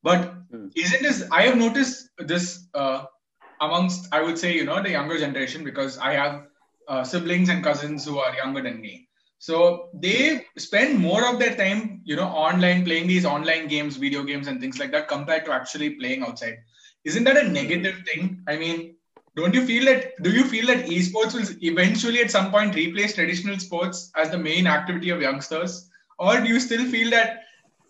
But 0.02 0.34
hmm. 0.50 0.66
isn't 0.76 1.02
this, 1.02 1.26
I 1.32 1.42
have 1.42 1.56
noticed 1.56 2.10
this 2.18 2.66
uh, 2.74 3.04
amongst, 3.62 4.12
I 4.12 4.22
would 4.22 4.38
say, 4.38 4.54
you 4.54 4.64
know, 4.64 4.82
the 4.82 4.90
younger 4.90 5.18
generation, 5.18 5.64
because 5.64 5.96
I 5.96 6.12
have 6.12 6.46
uh, 6.88 7.04
siblings 7.04 7.48
and 7.48 7.64
cousins 7.64 8.04
who 8.04 8.18
are 8.18 8.34
younger 8.34 8.62
than 8.62 8.82
me. 8.82 9.08
So 9.40 9.88
they 9.94 10.44
spend 10.58 10.98
more 10.98 11.26
of 11.26 11.38
their 11.38 11.56
time, 11.56 12.02
you 12.04 12.14
know, 12.14 12.28
online 12.28 12.84
playing 12.84 13.06
these 13.06 13.24
online 13.24 13.68
games, 13.68 13.96
video 13.96 14.22
games, 14.22 14.48
and 14.48 14.60
things 14.60 14.78
like 14.78 14.92
that 14.92 15.08
compared 15.08 15.46
to 15.46 15.52
actually 15.52 15.94
playing 15.94 16.22
outside. 16.22 16.58
Isn't 17.04 17.24
that 17.24 17.38
a 17.38 17.46
hmm. 17.46 17.54
negative 17.54 18.02
thing? 18.06 18.42
I 18.46 18.58
mean, 18.58 18.96
don't 19.36 19.54
you 19.54 19.64
feel 19.64 19.86
that? 19.86 20.22
Do 20.22 20.30
you 20.30 20.44
feel 20.44 20.66
that 20.66 20.84
esports 20.84 21.32
will 21.32 21.56
eventually 21.62 22.20
at 22.20 22.30
some 22.30 22.50
point 22.50 22.74
replace 22.74 23.14
traditional 23.14 23.58
sports 23.58 24.12
as 24.14 24.28
the 24.28 24.36
main 24.36 24.66
activity 24.66 25.08
of 25.08 25.22
youngsters, 25.22 25.88
or 26.18 26.38
do 26.38 26.46
you 26.46 26.60
still 26.60 26.84
feel 26.84 27.08
that 27.08 27.44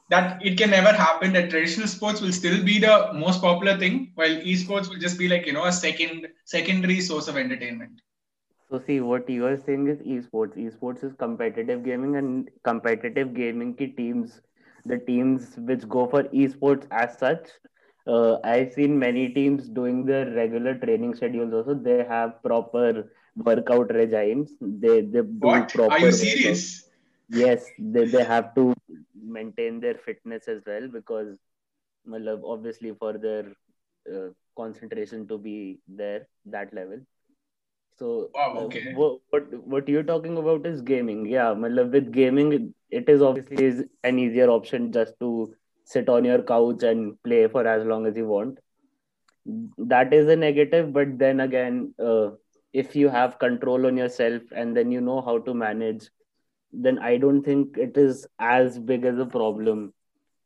that 0.09 0.41
it 0.47 0.57
can 0.57 0.71
never 0.71 0.93
happen? 0.93 1.33
That 1.33 1.51
traditional 1.51 1.89
sports 1.89 2.21
will 2.21 2.33
still 2.33 2.63
be 2.63 2.79
the 2.79 3.11
most 3.13 3.41
popular 3.41 3.77
thing, 3.77 4.13
while 4.15 4.37
esports 4.53 4.89
will 4.89 4.99
just 4.99 5.19
be 5.19 5.27
like 5.27 5.47
you 5.47 5.53
know 5.53 5.65
a 5.65 5.73
second 5.73 6.29
secondary 6.45 7.01
source 7.01 7.27
of 7.27 7.37
entertainment. 7.37 8.03
So 8.71 8.79
see 8.79 9.01
what 9.01 9.29
you 9.29 9.47
are 9.47 9.57
saying 9.57 9.89
is 9.89 9.99
esports. 10.01 10.57
Esports 10.57 11.05
is 11.05 11.13
competitive 11.15 11.85
gaming 11.85 12.17
and 12.17 12.49
competitive 12.65 13.35
gaming 13.35 13.75
ki 13.75 13.89
teams, 13.89 14.41
the 14.87 14.99
teams 14.99 15.57
which 15.59 15.89
go 15.89 16.07
for 16.07 16.25
esports 16.25 16.87
as 16.91 17.19
such. 17.19 17.49
Uh, 18.07 18.39
I've 18.45 18.73
seen 18.73 18.99
many 18.99 19.29
teams 19.31 19.69
doing 19.69 20.05
their 20.07 20.31
regular 20.35 20.75
training 20.75 21.15
schedules 21.15 21.53
also. 21.53 21.75
They 21.75 22.05
have 22.05 22.43
proper 22.43 23.11
workout 23.37 23.93
regimes. 23.95 24.53
They 24.61 25.01
they 25.03 25.23
do 25.23 25.55
what? 25.55 25.73
proper. 25.75 25.93
Are 25.95 25.99
you 25.99 26.13
serious? 26.13 26.83
Workout. 26.83 27.41
Yes, 27.43 27.71
they, 27.79 28.05
they 28.07 28.25
have 28.25 28.55
to 28.55 28.75
maintain 29.15 29.81
their 29.81 29.95
fitness 29.95 30.49
as 30.49 30.63
well 30.67 30.89
because 30.89 31.37
obviously 32.45 32.93
for 32.99 33.19
their 33.19 33.45
uh, 34.15 34.29
concentration 34.57 35.27
to 35.29 35.39
be 35.39 35.79
there 35.89 36.27
that 36.47 36.73
level 36.75 36.99
so 38.01 38.31
wow, 38.35 38.55
uh, 38.57 38.61
okay. 38.61 38.93
uh, 38.93 38.99
what, 38.99 39.19
what 39.29 39.67
what 39.73 39.89
you're 39.89 40.03
talking 40.11 40.39
about 40.39 40.65
is 40.65 40.81
gaming. 40.81 41.27
Yeah, 41.27 41.53
with 41.53 42.13
gaming, 42.13 42.73
it 42.91 43.09
is 43.11 43.21
obviously 43.21 43.65
is 43.65 43.85
an 44.03 44.19
easier 44.19 44.49
option 44.49 44.91
just 44.91 45.21
to 45.21 45.55
sit 45.85 46.09
on 46.09 46.25
your 46.25 46.43
couch 46.43 46.83
and 46.83 47.23
play 47.23 47.47
for 47.49 47.67
as 47.67 47.85
long 47.85 48.07
as 48.07 48.17
you 48.17 48.27
want. 48.27 48.59
That 49.77 50.15
is 50.15 50.29
a 50.29 50.37
negative, 50.37 50.95
but 50.95 51.19
then 51.19 51.41
again, 51.41 51.93
uh, 52.03 52.31
if 52.73 52.97
you 52.97 53.11
have 53.11 53.39
control 53.39 53.87
on 53.87 53.99
yourself 53.99 54.43
and 54.57 54.75
then 54.75 54.91
you 54.91 55.03
know 55.03 55.21
how 55.21 55.39
to 55.41 55.53
manage, 55.53 56.09
then 56.73 56.99
I 56.99 57.19
don't 57.19 57.43
think 57.43 57.77
it 57.77 57.99
is 57.99 58.27
as 58.39 58.79
big 58.79 59.05
as 59.05 59.19
a 59.19 59.27
problem. 59.27 59.93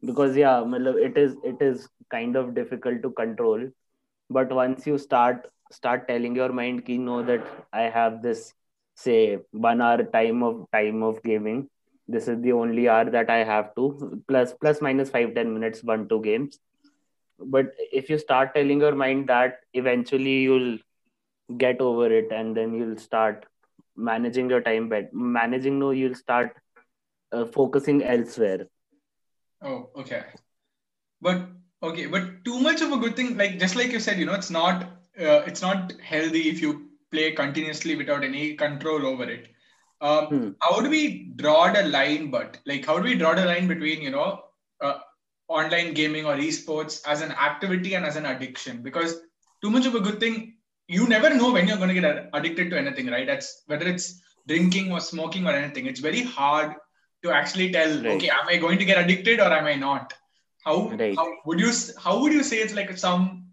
Because 0.04 0.36
yeah, 0.36 0.60
it 1.08 1.16
is 1.16 1.36
it 1.44 1.62
is 1.62 1.88
kind 2.10 2.34
of 2.34 2.54
difficult 2.54 3.02
to 3.02 3.10
control, 3.10 3.68
but 4.28 4.52
once 4.52 4.88
you 4.88 4.98
start 4.98 5.46
start 5.74 6.06
telling 6.08 6.36
your 6.36 6.52
mind 6.60 6.84
ki 6.86 6.98
know 6.98 7.22
that 7.30 7.46
i 7.72 7.82
have 7.96 8.20
this 8.22 8.52
say 8.96 9.38
one 9.50 9.80
hour 9.80 10.02
time 10.04 10.42
of 10.42 10.66
time 10.72 11.02
of 11.02 11.22
gaming. 11.22 11.68
This 12.06 12.28
is 12.28 12.40
the 12.42 12.52
only 12.52 12.88
hour 12.88 13.10
that 13.10 13.30
i 13.30 13.38
have 13.44 13.74
to 13.76 14.22
plus 14.28 14.52
plus 14.60 14.80
minus 14.80 15.10
5 15.10 15.34
10 15.34 15.52
minutes 15.52 15.82
one 15.82 16.08
two 16.08 16.20
games. 16.22 16.58
But 17.38 17.72
if 17.92 18.10
you 18.10 18.18
start 18.18 18.54
telling 18.54 18.80
your 18.80 18.94
mind 18.94 19.28
that 19.28 19.60
eventually 19.72 20.42
you'll 20.42 20.78
get 21.58 21.80
over 21.80 22.12
it 22.12 22.30
and 22.30 22.56
then 22.56 22.74
you'll 22.74 22.98
start 22.98 23.46
managing 23.96 24.50
your 24.50 24.60
time 24.60 24.88
better 24.88 25.08
managing 25.12 25.78
no 25.78 25.90
you'll 25.90 26.14
start 26.14 26.56
uh, 27.32 27.44
focusing 27.46 28.02
elsewhere. 28.02 28.66
Oh 29.62 29.90
okay. 29.96 30.24
But 31.20 31.48
okay 31.82 32.06
but 32.06 32.44
too 32.44 32.60
much 32.60 32.80
of 32.80 32.92
a 32.92 32.96
good 32.96 33.16
thing 33.16 33.36
like 33.36 33.58
just 33.58 33.76
like 33.76 33.92
you 33.92 34.00
said 34.00 34.18
you 34.18 34.26
know 34.26 34.34
it's 34.34 34.50
not 34.50 34.86
uh, 35.20 35.42
it's 35.46 35.62
not 35.62 35.92
healthy 36.00 36.48
if 36.48 36.60
you 36.60 36.88
play 37.10 37.32
continuously 37.32 37.96
without 37.96 38.24
any 38.24 38.54
control 38.54 39.06
over 39.06 39.24
it. 39.24 39.48
Um, 40.00 40.26
hmm. 40.26 40.48
How 40.60 40.80
do 40.80 40.90
we 40.90 41.32
draw 41.36 41.72
the 41.72 41.84
line? 41.84 42.30
But 42.30 42.58
like, 42.66 42.84
how 42.84 42.98
do 42.98 43.04
we 43.04 43.14
draw 43.14 43.34
the 43.34 43.44
line 43.44 43.68
between 43.68 44.02
you 44.02 44.10
know 44.10 44.44
uh, 44.80 44.98
online 45.48 45.94
gaming 45.94 46.26
or 46.26 46.36
esports 46.36 47.00
as 47.06 47.22
an 47.22 47.32
activity 47.32 47.94
and 47.94 48.04
as 48.04 48.16
an 48.16 48.26
addiction? 48.26 48.82
Because 48.82 49.20
too 49.62 49.70
much 49.70 49.86
of 49.86 49.94
a 49.94 50.00
good 50.00 50.20
thing, 50.20 50.56
you 50.88 51.08
never 51.08 51.30
know 51.30 51.52
when 51.52 51.66
you're 51.66 51.78
going 51.78 51.94
to 51.94 52.00
get 52.00 52.28
addicted 52.32 52.70
to 52.70 52.78
anything, 52.78 53.06
right? 53.06 53.26
That's 53.26 53.62
whether 53.66 53.86
it's 53.86 54.20
drinking 54.46 54.92
or 54.92 55.00
smoking 55.00 55.46
or 55.46 55.52
anything. 55.52 55.86
It's 55.86 56.00
very 56.00 56.22
hard 56.22 56.74
to 57.22 57.30
actually 57.30 57.72
tell. 57.72 57.96
Right. 58.02 58.16
Okay, 58.16 58.28
am 58.28 58.48
I 58.48 58.56
going 58.56 58.78
to 58.78 58.84
get 58.84 59.02
addicted 59.02 59.40
or 59.40 59.50
am 59.50 59.64
I 59.64 59.76
not? 59.76 60.12
How, 60.64 60.88
right. 60.88 61.16
how 61.16 61.30
would 61.44 61.60
you 61.60 61.70
how 61.98 62.20
would 62.20 62.32
you 62.32 62.42
say 62.42 62.56
it's 62.56 62.74
like 62.74 62.96
some 62.96 63.43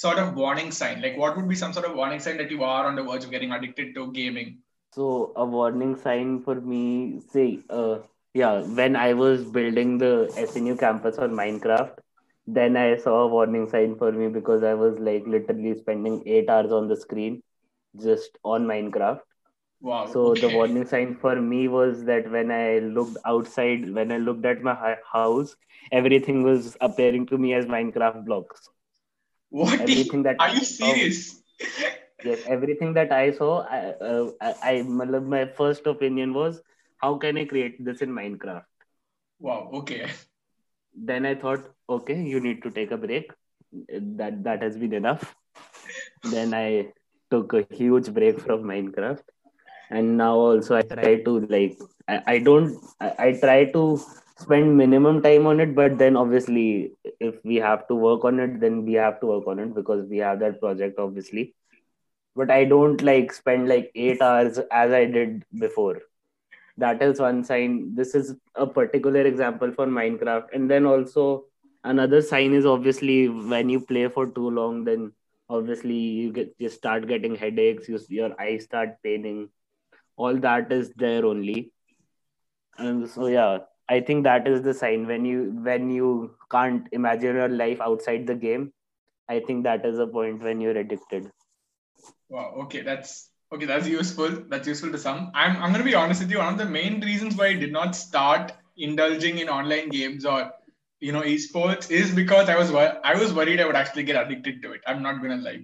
sort 0.00 0.18
of 0.18 0.34
warning 0.34 0.70
sign? 0.70 1.02
Like, 1.02 1.16
what 1.16 1.36
would 1.36 1.48
be 1.48 1.56
some 1.56 1.72
sort 1.72 1.86
of 1.86 1.96
warning 1.96 2.20
sign 2.20 2.36
that 2.36 2.50
you 2.52 2.62
are 2.62 2.86
on 2.86 2.94
the 2.94 3.02
verge 3.02 3.24
of 3.24 3.30
getting 3.32 3.50
addicted 3.52 3.94
to 3.96 4.12
gaming? 4.12 4.58
So, 4.94 5.32
a 5.34 5.44
warning 5.44 5.96
sign 5.96 6.42
for 6.42 6.54
me, 6.54 7.20
say, 7.32 7.58
uh, 7.68 7.98
yeah, 8.32 8.60
when 8.60 8.94
I 8.94 9.14
was 9.14 9.44
building 9.44 9.98
the 9.98 10.32
SNU 10.36 10.78
campus 10.78 11.18
on 11.18 11.32
Minecraft, 11.32 11.98
then 12.46 12.76
I 12.76 12.96
saw 12.96 13.22
a 13.22 13.26
warning 13.26 13.68
sign 13.68 13.96
for 13.96 14.12
me 14.12 14.28
because 14.28 14.62
I 14.62 14.74
was 14.74 14.98
like 15.00 15.26
literally 15.26 15.76
spending 15.78 16.22
eight 16.26 16.48
hours 16.48 16.70
on 16.70 16.88
the 16.88 16.96
screen 16.96 17.42
just 18.00 18.38
on 18.44 18.66
Minecraft. 18.66 19.20
Wow. 19.80 20.06
So 20.06 20.26
okay. 20.28 20.42
the 20.42 20.54
warning 20.54 20.86
sign 20.86 21.16
for 21.16 21.36
me 21.40 21.66
was 21.66 22.04
that 22.04 22.30
when 22.30 22.50
I 22.52 22.78
looked 22.78 23.18
outside, 23.26 23.92
when 23.92 24.12
I 24.12 24.18
looked 24.18 24.46
at 24.46 24.62
my 24.62 24.96
house, 25.12 25.54
everything 25.92 26.42
was 26.42 26.76
appearing 26.80 27.26
to 27.26 27.38
me 27.38 27.54
as 27.54 27.66
Minecraft 27.66 28.24
blocks. 28.24 28.68
What? 29.50 29.80
Everything 29.80 30.22
that 30.24 30.36
are 30.38 30.54
you 30.54 30.64
serious? 30.64 31.42
yes, 32.24 32.40
everything 32.46 32.94
that 32.94 33.12
I 33.12 33.32
saw, 33.32 33.62
I, 33.62 33.78
uh, 34.10 34.30
I, 34.40 34.54
I, 34.62 34.82
my 34.82 35.46
first 35.46 35.86
opinion 35.86 36.34
was, 36.34 36.60
how 36.98 37.16
can 37.16 37.36
I 37.38 37.44
create 37.44 37.82
this 37.84 38.02
in 38.02 38.10
Minecraft? 38.10 38.64
Wow. 39.40 39.70
Okay. 39.72 40.10
Then 40.94 41.26
I 41.26 41.34
thought, 41.34 41.70
okay, 41.88 42.20
you 42.20 42.40
need 42.40 42.62
to 42.62 42.70
take 42.70 42.90
a 42.90 42.96
break. 42.96 43.30
That 43.88 44.42
that 44.44 44.62
has 44.62 44.76
been 44.76 44.94
enough. 44.94 45.34
then 46.24 46.54
I 46.54 46.92
took 47.30 47.52
a 47.52 47.66
huge 47.70 48.12
break 48.12 48.40
from 48.40 48.62
Minecraft, 48.62 49.22
and 49.90 50.16
now 50.16 50.34
also 50.36 50.76
I 50.76 50.82
try 50.82 51.22
to 51.22 51.40
like 51.40 51.78
I, 52.08 52.22
I 52.26 52.38
don't 52.38 52.76
I, 53.00 53.12
I 53.18 53.32
try 53.32 53.66
to 53.72 54.00
spend 54.38 54.76
minimum 54.76 55.20
time 55.20 55.46
on 55.48 55.60
it 55.60 55.74
but 55.74 55.98
then 55.98 56.16
obviously 56.16 56.92
if 57.18 57.44
we 57.44 57.56
have 57.56 57.86
to 57.88 57.94
work 57.94 58.24
on 58.24 58.38
it 58.38 58.60
then 58.60 58.84
we 58.84 58.92
have 58.92 59.18
to 59.20 59.26
work 59.26 59.46
on 59.48 59.58
it 59.58 59.74
because 59.74 60.04
we 60.08 60.18
have 60.18 60.38
that 60.38 60.60
project 60.60 60.98
obviously. 60.98 61.54
But 62.36 62.52
i 62.52 62.64
don't 62.64 63.02
like 63.02 63.32
spend 63.32 63.68
like 63.68 63.90
8 63.96 64.22
hours 64.22 64.58
as 64.70 64.92
i 64.92 65.04
did 65.04 65.44
before. 65.58 66.02
That 66.76 67.02
is 67.02 67.18
one 67.18 67.42
sign. 67.42 67.96
This 67.96 68.14
is 68.14 68.36
a 68.54 68.64
particular 68.64 69.22
example 69.22 69.72
for 69.72 69.86
minecraft. 69.86 70.50
And 70.52 70.70
then 70.70 70.86
also 70.86 71.46
another 71.82 72.22
sign 72.22 72.54
is 72.54 72.64
obviously 72.64 73.28
when 73.28 73.68
you 73.68 73.80
play 73.80 74.06
for 74.06 74.28
too 74.28 74.50
long 74.50 74.84
then 74.84 75.12
obviously 75.48 75.94
you 75.94 76.32
get 76.32 76.54
you 76.58 76.68
start 76.68 77.08
getting 77.08 77.34
headaches 77.34 77.88
you, 77.88 77.98
your 78.08 78.40
eyes 78.40 78.62
start 78.64 79.02
paining. 79.02 79.48
All 80.16 80.36
that 80.36 80.70
is 80.70 80.92
there 80.94 81.26
only. 81.26 81.72
And 82.76 83.10
so 83.10 83.26
yeah 83.26 83.58
I 83.88 84.00
think 84.00 84.24
that 84.24 84.46
is 84.46 84.62
the 84.62 84.74
sign 84.74 85.06
when 85.06 85.24
you 85.24 85.58
when 85.62 85.90
you 85.90 86.36
can't 86.50 86.86
imagine 86.92 87.36
your 87.36 87.48
life 87.48 87.80
outside 87.80 88.26
the 88.26 88.34
game. 88.34 88.72
I 89.28 89.40
think 89.40 89.64
that 89.64 89.84
is 89.84 89.98
a 89.98 90.06
point 90.06 90.42
when 90.42 90.60
you're 90.60 90.76
addicted. 90.76 91.30
Wow. 92.28 92.54
Okay, 92.64 92.82
that's 92.82 93.30
okay. 93.52 93.66
That's 93.66 93.86
useful. 93.86 94.44
That's 94.48 94.68
useful 94.68 94.92
to 94.92 94.98
some. 94.98 95.30
I'm 95.34 95.56
I'm 95.56 95.72
gonna 95.72 95.84
be 95.84 95.94
honest 95.94 96.20
with 96.20 96.30
you. 96.30 96.38
One 96.38 96.52
of 96.52 96.58
the 96.58 96.66
main 96.66 97.00
reasons 97.00 97.36
why 97.36 97.46
I 97.46 97.54
did 97.54 97.72
not 97.72 97.96
start 97.96 98.52
indulging 98.76 99.38
in 99.38 99.48
online 99.48 99.88
games 99.88 100.24
or 100.24 100.52
you 101.00 101.12
know 101.12 101.22
esports 101.22 101.90
is 101.90 102.14
because 102.14 102.48
I 102.48 102.56
was 102.58 102.72
I 102.72 103.14
was 103.14 103.32
worried 103.32 103.60
I 103.60 103.66
would 103.66 103.76
actually 103.76 104.04
get 104.04 104.22
addicted 104.22 104.62
to 104.62 104.72
it. 104.72 104.82
I'm 104.86 105.02
not 105.02 105.22
gonna 105.22 105.36
lie, 105.36 105.62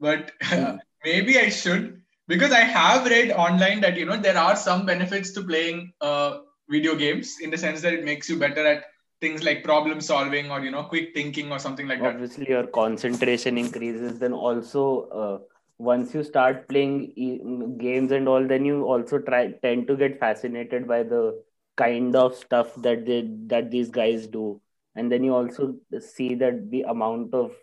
but 0.00 0.32
maybe 1.04 1.38
I 1.38 1.48
should 1.48 2.02
because 2.28 2.52
I 2.52 2.60
have 2.60 3.06
read 3.06 3.30
online 3.32 3.80
that 3.80 3.96
you 3.96 4.06
know 4.06 4.16
there 4.16 4.38
are 4.38 4.56
some 4.56 4.86
benefits 4.86 5.32
to 5.32 5.42
playing 5.42 5.92
uh, 6.00 6.38
video 6.68 6.94
games 6.94 7.38
in 7.40 7.50
the 7.50 7.58
sense 7.58 7.80
that 7.82 7.92
it 7.92 8.04
makes 8.04 8.28
you 8.28 8.38
better 8.38 8.66
at 8.66 8.84
things 9.20 9.42
like 9.42 9.62
problem 9.64 10.00
solving 10.00 10.50
or 10.50 10.60
you 10.60 10.70
know 10.70 10.84
quick 10.84 11.14
thinking 11.14 11.52
or 11.52 11.58
something 11.58 11.88
like 11.88 12.00
that. 12.00 12.14
Obviously 12.14 12.48
your 12.48 12.66
concentration 12.66 13.58
increases 13.58 14.18
then 14.18 14.32
also 14.32 15.08
uh, 15.08 15.38
once 15.78 16.14
you 16.14 16.22
start 16.22 16.68
playing 16.68 17.12
e- 17.16 17.40
games 17.78 18.12
and 18.12 18.28
all 18.28 18.46
then 18.46 18.64
you 18.64 18.84
also 18.84 19.18
try 19.18 19.52
tend 19.62 19.86
to 19.88 19.96
get 19.96 20.18
fascinated 20.18 20.86
by 20.88 21.02
the 21.02 21.42
kind 21.76 22.14
of 22.16 22.34
stuff 22.34 22.74
that 22.76 23.04
they 23.06 23.28
that 23.46 23.70
these 23.70 23.90
guys 23.90 24.26
do. 24.26 24.60
And 24.96 25.10
then 25.10 25.24
you 25.24 25.34
also 25.34 25.74
see 25.98 26.34
that 26.36 26.70
the 26.70 26.82
amount 26.82 27.34
of 27.34 27.56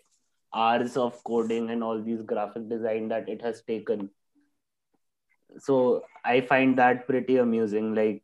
hours 0.53 0.97
of 0.97 1.23
coding 1.23 1.69
and 1.69 1.81
all 1.83 2.01
these 2.01 2.21
graphic 2.23 2.67
design 2.69 3.07
that 3.07 3.29
it 3.29 3.41
has 3.41 3.61
taken. 3.61 4.09
So 5.59 6.03
i 6.23 6.41
find 6.41 6.77
that 6.77 7.07
pretty 7.07 7.37
amusing 7.37 7.95
like 7.95 8.21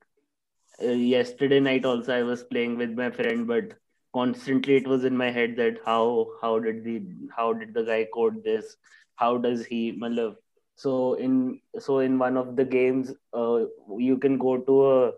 uh, 0.84 0.92
yesterday 1.16 1.60
night 1.60 1.86
also 1.86 2.16
i 2.16 2.24
was 2.24 2.44
playing 2.44 2.78
with 2.78 2.92
my 2.92 3.10
friend 3.10 3.48
but 3.48 3.74
constantly 4.18 4.76
it 4.82 4.88
was 4.88 5.06
in 5.10 5.16
my 5.22 5.30
head 5.38 5.56
that 5.62 5.80
how 5.86 6.28
how 6.42 6.58
did 6.66 6.84
the 6.84 6.96
how 7.36 7.54
did 7.54 7.74
the 7.74 7.84
guy 7.84 8.06
code 8.14 8.44
this? 8.44 8.76
How 9.16 9.38
does 9.38 9.66
he 9.66 9.80
malab, 10.02 10.36
so 10.76 11.14
in 11.28 11.60
so 11.80 12.00
in 12.08 12.20
one 12.24 12.38
of 12.38 12.56
the 12.56 12.66
games 12.66 13.14
uh, 13.34 13.66
you 14.08 14.18
can 14.26 14.38
go 14.38 14.58
to 14.70 14.76
a 14.90 15.12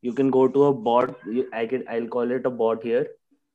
you 0.00 0.12
can 0.20 0.30
go 0.36 0.46
to 0.48 0.64
a 0.68 0.72
bot 0.86 1.14
i 1.52 1.66
can 1.72 1.84
i'll 1.96 2.08
call 2.14 2.30
it 2.38 2.46
a 2.46 2.54
bot 2.62 2.82
here. 2.82 3.06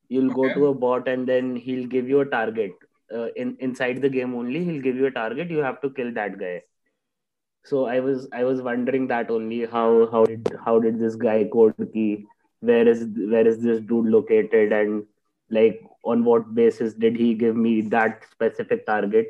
You'll 0.09 0.31
okay. 0.31 0.41
go 0.41 0.53
to 0.53 0.67
a 0.67 0.73
bot 0.73 1.07
and 1.13 1.27
then 1.27 1.55
he'll 1.55 1.87
give 1.87 2.07
you 2.07 2.21
a 2.21 2.25
target. 2.25 2.71
Uh, 3.13 3.27
in 3.41 3.55
inside 3.67 4.01
the 4.01 4.09
game 4.09 4.35
only 4.35 4.63
he'll 4.63 4.81
give 4.81 4.95
you 4.95 5.07
a 5.07 5.11
target. 5.11 5.49
You 5.49 5.59
have 5.59 5.81
to 5.81 5.89
kill 5.89 6.13
that 6.13 6.37
guy 6.37 6.61
so 7.69 7.85
i 7.85 7.99
was 7.99 8.27
i 8.31 8.43
was 8.43 8.61
wondering 8.61 9.07
that 9.07 9.29
only 9.29 9.65
how 9.65 10.07
how 10.11 10.25
did 10.25 10.57
how 10.65 10.79
did 10.79 10.99
this 10.99 11.15
guy 11.15 11.37
code 11.53 11.75
key 11.93 12.25
where 12.59 12.87
is 12.87 13.07
where 13.15 13.47
is 13.47 13.59
this 13.59 13.79
dude 13.81 14.07
located? 14.07 14.71
And 14.71 15.05
like 15.49 15.81
on 16.03 16.23
what 16.23 16.53
basis 16.53 16.93
did 16.93 17.15
he 17.15 17.33
give 17.33 17.55
me 17.55 17.81
that 17.81 18.23
specific 18.31 18.85
target? 18.85 19.29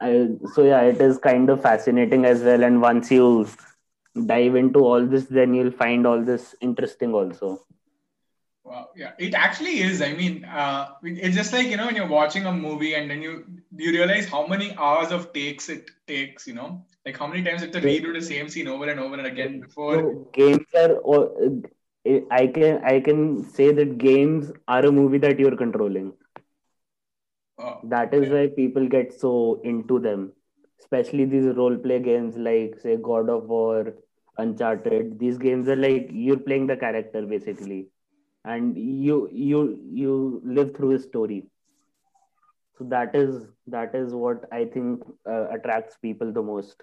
I, 0.00 0.30
so 0.52 0.64
yeah 0.64 0.82
it 0.82 1.00
is 1.00 1.18
kind 1.18 1.48
of 1.48 1.62
fascinating 1.62 2.24
as 2.24 2.42
well. 2.42 2.62
And 2.62 2.80
once 2.80 3.10
you 3.10 3.48
dive 4.26 4.56
into 4.56 4.80
all 4.80 5.06
this 5.06 5.24
then 5.26 5.54
you'll 5.54 5.70
find 5.70 6.06
all 6.06 6.22
this 6.22 6.54
interesting 6.60 7.14
also 7.14 7.64
Wow, 8.72 8.88
yeah, 8.96 9.12
it 9.18 9.34
actually 9.34 9.80
is. 9.80 10.00
I 10.00 10.14
mean, 10.14 10.46
uh, 10.46 10.92
it's 11.02 11.36
just 11.36 11.52
like 11.52 11.66
you 11.66 11.76
know 11.76 11.86
when 11.86 11.94
you're 11.94 12.06
watching 12.08 12.46
a 12.46 12.52
movie 12.52 12.94
and 12.94 13.10
then 13.10 13.20
you 13.20 13.44
you 13.76 13.90
realize 13.90 14.28
how 14.28 14.46
many 14.46 14.74
hours 14.76 15.12
of 15.12 15.26
takes 15.34 15.68
it 15.68 15.90
takes. 16.06 16.46
You 16.46 16.54
know, 16.54 16.86
like 17.04 17.18
how 17.18 17.26
many 17.26 17.42
times 17.44 17.60
you 17.60 17.66
have 17.66 17.76
to 17.76 17.86
redo 17.86 18.14
the 18.14 18.22
same 18.22 18.48
scene 18.48 18.68
over 18.68 18.88
and 18.88 18.98
over 18.98 19.18
and 19.18 19.26
again 19.26 19.60
before. 19.60 19.96
So 19.96 20.30
games 20.32 20.64
are. 20.74 20.96
I 22.30 22.46
can 22.46 22.82
I 22.82 23.00
can 23.00 23.44
say 23.44 23.72
that 23.72 23.98
games 23.98 24.50
are 24.66 24.86
a 24.86 24.90
movie 24.90 25.18
that 25.18 25.38
you're 25.38 25.56
controlling. 25.56 26.14
Oh, 27.58 27.80
that 27.84 28.14
is 28.14 28.30
why 28.30 28.48
people 28.56 28.88
get 28.88 29.12
so 29.12 29.60
into 29.64 29.98
them, 30.00 30.32
especially 30.80 31.26
these 31.26 31.54
role 31.62 31.76
play 31.76 32.00
games 32.00 32.38
like 32.38 32.80
say 32.80 32.96
God 32.96 33.28
of 33.28 33.44
War, 33.44 33.94
Uncharted. 34.38 35.18
These 35.18 35.36
games 35.36 35.68
are 35.68 35.76
like 35.76 36.08
you're 36.10 36.44
playing 36.50 36.68
the 36.68 36.76
character 36.76 37.26
basically 37.26 37.88
and 38.44 38.76
you 38.76 39.28
you 39.32 39.78
you 39.92 40.42
live 40.44 40.74
through 40.76 40.90
his 40.90 41.04
story. 41.04 41.46
So 42.78 42.84
that 42.84 43.14
is 43.14 43.46
that 43.66 43.94
is 43.94 44.12
what 44.12 44.44
i 44.52 44.64
think 44.64 45.02
uh, 45.28 45.48
attracts 45.50 45.96
people 45.98 46.32
the 46.32 46.42
most. 46.42 46.82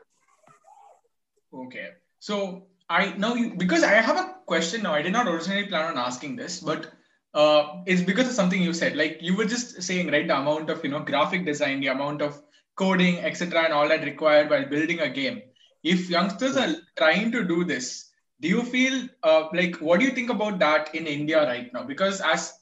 Okay. 1.54 1.90
So 2.20 2.68
i 2.90 3.14
now 3.18 3.34
you, 3.36 3.56
because 3.56 3.84
i 3.84 3.94
have 3.94 4.18
a 4.18 4.36
question 4.46 4.82
now 4.84 4.94
i 4.94 5.02
did 5.02 5.14
not 5.14 5.28
originally 5.28 5.68
plan 5.68 5.92
on 5.92 5.98
asking 5.98 6.36
this 6.36 6.60
but 6.60 6.92
uh, 7.34 7.82
it's 7.86 8.02
because 8.02 8.28
of 8.28 8.34
something 8.34 8.62
you 8.62 8.74
said. 8.74 8.96
Like 8.96 9.20
you 9.22 9.36
were 9.36 9.46
just 9.46 9.84
saying 9.84 10.12
right 10.12 10.28
the 10.28 10.38
amount 10.38 10.70
of 10.70 10.84
you 10.84 10.90
know 10.90 11.02
graphic 11.02 11.46
design 11.46 11.80
the 11.80 11.88
amount 11.88 12.22
of 12.22 12.42
coding 12.76 13.20
etc 13.20 13.66
and 13.66 13.74
all 13.74 13.88
that 13.88 14.04
required 14.04 14.50
while 14.50 14.66
building 14.66 15.02
a 15.02 15.10
game. 15.10 15.42
If 15.84 16.10
youngsters 16.10 16.58
are 16.58 16.76
trying 16.98 17.32
to 17.34 17.44
do 17.44 17.64
this 17.64 18.09
do 18.42 18.48
you 18.48 18.64
feel 18.64 19.08
uh, 19.24 19.48
like 19.54 19.76
what 19.78 20.00
do 20.00 20.06
you 20.06 20.12
think 20.12 20.30
about 20.30 20.60
that 20.60 20.94
in 20.96 21.08
india 21.08 21.46
right 21.46 21.72
now? 21.74 21.84
Because 21.84 22.22
as 22.22 22.54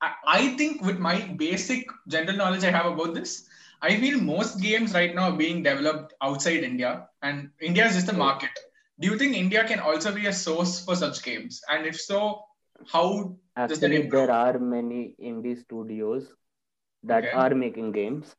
I, 0.00 0.12
I 0.26 0.56
think 0.56 0.82
with 0.82 0.98
my 0.98 1.20
basic 1.36 1.86
general 2.06 2.36
knowledge 2.36 2.64
i 2.64 2.70
have 2.70 2.86
about 2.86 3.14
this 3.14 3.48
i 3.82 3.96
feel 3.96 4.20
most 4.20 4.60
games 4.60 4.94
right 4.94 5.14
now 5.14 5.30
are 5.30 5.36
being 5.36 5.62
developed 5.62 6.14
outside 6.22 6.62
india 6.62 7.08
and 7.22 7.50
india 7.60 7.86
is 7.86 7.94
just 7.94 8.08
a 8.08 8.12
market. 8.12 8.50
Do 9.00 9.08
you 9.08 9.18
think 9.18 9.36
india 9.36 9.64
can 9.64 9.80
also 9.80 10.12
be 10.14 10.26
a 10.26 10.32
source 10.32 10.84
for 10.84 10.96
such 10.96 11.22
games? 11.22 11.60
And 11.70 11.86
if 11.86 12.00
so 12.00 12.44
how 12.92 13.36
actually 13.56 14.02
there 14.08 14.30
are 14.30 14.58
many 14.58 15.14
indie 15.22 15.58
studios 15.60 16.26
that 17.04 17.24
okay. 17.24 17.32
are 17.32 17.54
making 17.54 17.92
games. 17.92 18.34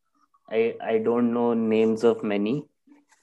I 0.51 0.75
i 0.81 0.97
don't 0.97 1.33
know 1.33 1.53
names 1.53 2.03
of 2.03 2.23
many 2.23 2.55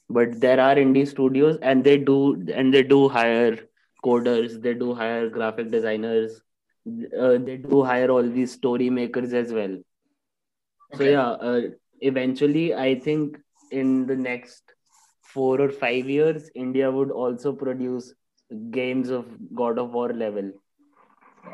but 0.08 0.40
there 0.40 0.60
are 0.60 0.74
indie 0.76 1.06
studios 1.06 1.58
and 1.62 1.84
they 1.84 1.96
do 1.98 2.18
and 2.54 2.72
they 2.74 2.82
do 2.82 3.08
hire 3.08 3.58
coders 4.04 4.60
they 4.62 4.74
do 4.74 4.94
hire 4.94 5.28
graphic 5.28 5.70
designers 5.70 6.40
uh, 7.18 7.36
they 7.38 7.56
do 7.56 7.82
hire 7.82 8.10
all 8.10 8.22
these 8.22 8.52
story 8.52 8.90
makers 8.90 9.32
as 9.32 9.52
well. 9.52 9.76
Okay. 10.94 11.04
so 11.04 11.10
yeah 11.10 11.30
uh, 11.48 11.60
eventually 12.00 12.74
i 12.74 12.94
think 12.98 13.38
in 13.70 14.06
the 14.06 14.16
next 14.16 14.74
4 15.34 15.60
or 15.60 15.70
5 15.70 16.08
years 16.08 16.50
india 16.54 16.90
would 16.90 17.10
also 17.10 17.52
produce 17.52 18.14
games 18.70 19.10
of 19.10 19.26
god 19.54 19.78
of 19.78 19.90
war 19.92 20.12
level. 20.12 20.52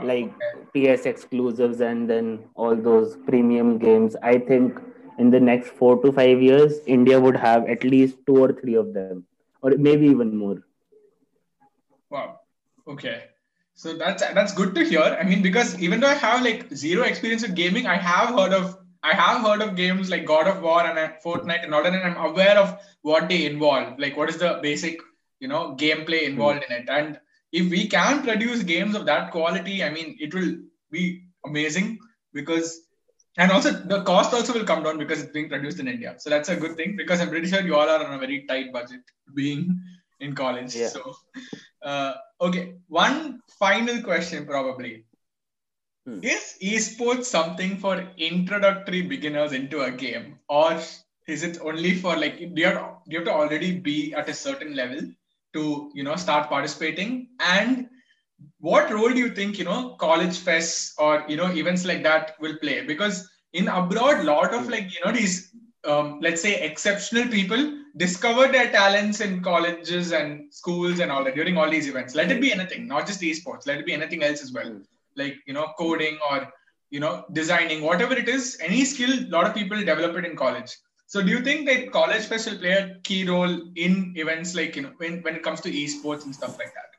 Like 0.03 0.33
ps 0.75 1.07
exclusives 1.07 1.81
and 1.81 2.09
then 2.11 2.45
all 2.55 2.75
those 2.77 3.17
premium 3.27 3.79
games. 3.79 4.17
I 4.23 4.39
think 4.39 4.79
in 5.23 5.31
the 5.35 5.41
next 5.49 5.71
four 5.81 5.95
to 6.05 6.13
five 6.21 6.43
years, 6.49 6.79
India 6.99 7.21
would 7.27 7.39
have 7.49 7.69
at 7.77 7.85
least 7.95 8.23
two 8.27 8.39
or 8.45 8.53
three 8.61 8.77
of 8.85 8.93
them, 8.99 9.25
or 9.63 9.73
maybe 9.89 10.07
even 10.15 10.37
more. 10.45 10.59
Wow. 12.11 12.41
Okay. 12.95 13.17
So 13.83 13.95
that's 14.05 14.23
that's 14.39 14.55
good 14.61 14.75
to 14.77 14.85
hear. 14.85 15.05
I 15.21 15.25
mean, 15.33 15.43
because 15.49 15.75
even 15.89 16.01
though 16.01 16.15
I 16.15 16.21
have 16.23 16.45
like 16.49 16.73
zero 16.85 17.05
experience 17.11 17.43
with 17.47 17.57
gaming, 17.61 17.87
I 17.87 17.97
have 17.97 18.35
heard 18.39 18.53
of 18.61 18.79
I 19.03 19.15
have 19.15 19.43
heard 19.47 19.63
of 19.63 19.75
games 19.77 20.11
like 20.11 20.27
God 20.27 20.47
of 20.47 20.63
War 20.63 20.83
and 20.89 20.99
uh, 20.99 21.09
Fortnite 21.25 21.65
and 21.65 21.75
all 21.75 21.83
that, 21.83 21.93
and 21.93 22.05
I'm 22.05 22.25
aware 22.31 22.59
of 22.59 22.79
what 23.03 23.29
they 23.29 23.47
involve. 23.47 23.99
Like, 23.99 24.17
what 24.17 24.29
is 24.29 24.39
the 24.39 24.61
basic, 24.63 25.01
you 25.41 25.49
know, 25.49 25.75
gameplay 25.77 26.23
involved 26.23 26.65
in 26.69 26.77
it. 26.77 26.89
And 26.89 27.19
if 27.51 27.69
we 27.71 27.89
can 27.89 28.23
produce 28.23 28.63
games 28.63 28.95
of 28.95 29.07
that 29.07 29.33
quality, 29.33 29.83
I 29.83 29.91
mean, 29.91 30.17
it 30.21 30.33
will 30.35 30.53
be 30.91 31.25
amazing 31.45 31.99
because 32.33 32.81
and 33.39 33.51
also 33.51 33.71
the 33.73 34.03
cost 34.03 34.35
also 34.35 34.53
will 34.53 34.65
come 34.65 34.83
down 34.83 34.99
because 34.99 35.23
it's 35.23 35.33
being 35.33 35.49
produced 35.49 35.81
in 35.81 35.89
India. 35.89 36.15
So 36.19 36.29
that's 36.29 36.49
a 36.49 36.57
good 36.57 36.77
thing 36.77 36.97
because 36.97 37.21
I'm 37.21 37.31
pretty 37.31 37.49
sure 37.49 37.63
you 37.63 37.75
all 37.75 37.89
are 37.89 38.05
on 38.05 38.15
a 38.15 38.19
very 38.19 38.45
tight 38.47 38.73
budget 38.73 39.01
being 39.35 39.81
in 40.21 40.35
college. 40.35 40.75
Yeah. 40.77 40.89
So 40.89 41.15
uh, 41.83 42.15
okay, 42.41 42.75
one 42.89 43.41
final 43.59 44.03
question 44.03 44.47
probably. 44.47 45.05
Hmm. 46.07 46.19
Is 46.23 46.57
esports 46.61 47.27
something 47.27 47.77
for 47.77 48.05
introductory 48.17 49.03
beginners 49.03 49.53
into 49.53 49.83
a 49.83 49.91
game, 49.91 50.41
or 50.49 50.81
is 51.29 51.45
it 51.45 51.61
only 51.61 51.95
for 51.95 52.17
like 52.17 52.39
do 52.39 52.61
you 52.61 52.67
have 52.67 52.97
do 53.09 53.13
you 53.13 53.19
have 53.19 53.27
to 53.27 53.33
already 53.33 53.79
be 53.79 54.13
at 54.13 54.29
a 54.29 54.35
certain 54.35 54.75
level 54.75 55.01
to 55.53 55.91
you 55.95 56.03
know 56.03 56.17
start 56.17 56.49
participating? 56.49 57.29
And 57.39 57.89
what 58.59 58.91
role 58.93 59.11
do 59.11 59.19
you 59.19 59.31
think 59.31 59.59
you 59.59 59.65
know 59.65 59.97
college 59.99 60.39
fests 60.39 60.93
or 60.99 61.25
you 61.29 61.37
know 61.37 61.51
events 61.53 61.85
like 61.85 62.03
that 62.03 62.37
will 62.41 62.57
play? 62.59 62.85
Because 62.85 63.29
in 63.53 63.69
abroad 63.69 64.25
lot 64.25 64.55
of 64.55 64.69
like 64.69 64.95
you 64.95 65.01
know 65.05 65.13
these 65.13 65.55
um, 65.85 66.21
let's 66.21 66.41
say 66.41 66.61
exceptional 66.61 67.29
people 67.29 67.79
discover 67.97 68.47
their 68.51 68.71
talents 68.71 69.21
in 69.21 69.43
colleges 69.43 70.13
and 70.13 70.53
schools 70.53 71.01
and 71.01 71.11
all 71.11 71.25
that 71.25 71.35
during 71.35 71.59
all 71.59 71.69
these 71.69 71.89
events. 71.89 72.15
Let 72.15 72.31
it 72.31 72.41
be 72.41 72.53
anything 72.53 72.87
not 72.87 73.07
just 73.07 73.21
esports. 73.21 73.67
Let 73.67 73.79
it 73.79 73.87
be 73.87 73.93
anything 73.93 74.23
else 74.23 74.43
as 74.43 74.53
well. 74.53 74.81
Like 75.17 75.37
you 75.47 75.55
know 75.55 75.73
coding 75.79 76.19
or 76.31 76.49
you 76.91 77.01
know 77.01 77.25
designing 77.33 77.83
whatever 77.83 78.15
it 78.15 78.29
is 78.29 78.59
any 78.61 78.85
skill 78.85 79.13
a 79.13 79.29
lot 79.31 79.47
of 79.47 79.55
people 79.55 79.77
develop 79.79 80.17
it 80.17 80.25
in 80.25 80.37
college. 80.37 80.77
So 81.07 81.21
do 81.21 81.31
you 81.31 81.43
think 81.43 81.67
that 81.67 81.93
college 81.93 82.25
fest 82.25 82.51
will 82.51 82.59
play 82.59 82.73
a 82.73 82.99
key 83.03 83.29
role 83.29 83.61
in 83.77 84.15
events 84.17 84.55
like 84.55 84.77
you 84.77 84.83
know 84.83 84.93
when, 84.99 85.21
when 85.23 85.35
it 85.35 85.43
comes 85.43 85.61
to 85.63 85.71
esports 85.71 86.25
and 86.25 86.35
stuff 86.35 86.59
like 86.59 86.73
that 86.75 86.93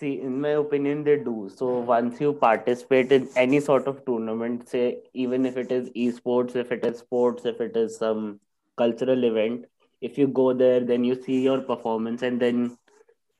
See, 0.00 0.18
in 0.22 0.40
my 0.40 0.50
opinion, 0.50 1.04
they 1.04 1.16
do. 1.18 1.50
So 1.54 1.80
once 1.80 2.20
you 2.22 2.32
participate 2.32 3.12
in 3.12 3.28
any 3.36 3.60
sort 3.60 3.86
of 3.86 4.02
tournament, 4.06 4.66
say 4.66 5.02
even 5.12 5.44
if 5.44 5.58
it 5.58 5.70
is 5.70 5.90
esports, 5.90 6.56
if 6.56 6.72
it 6.72 6.86
is 6.86 7.00
sports, 7.00 7.44
if 7.44 7.60
it 7.60 7.76
is 7.76 7.98
some 7.98 8.40
cultural 8.78 9.24
event, 9.24 9.66
if 10.00 10.16
you 10.16 10.26
go 10.26 10.54
there, 10.54 10.80
then 10.80 11.04
you 11.04 11.22
see 11.22 11.42
your 11.42 11.60
performance, 11.60 12.22
and 12.22 12.40
then 12.40 12.78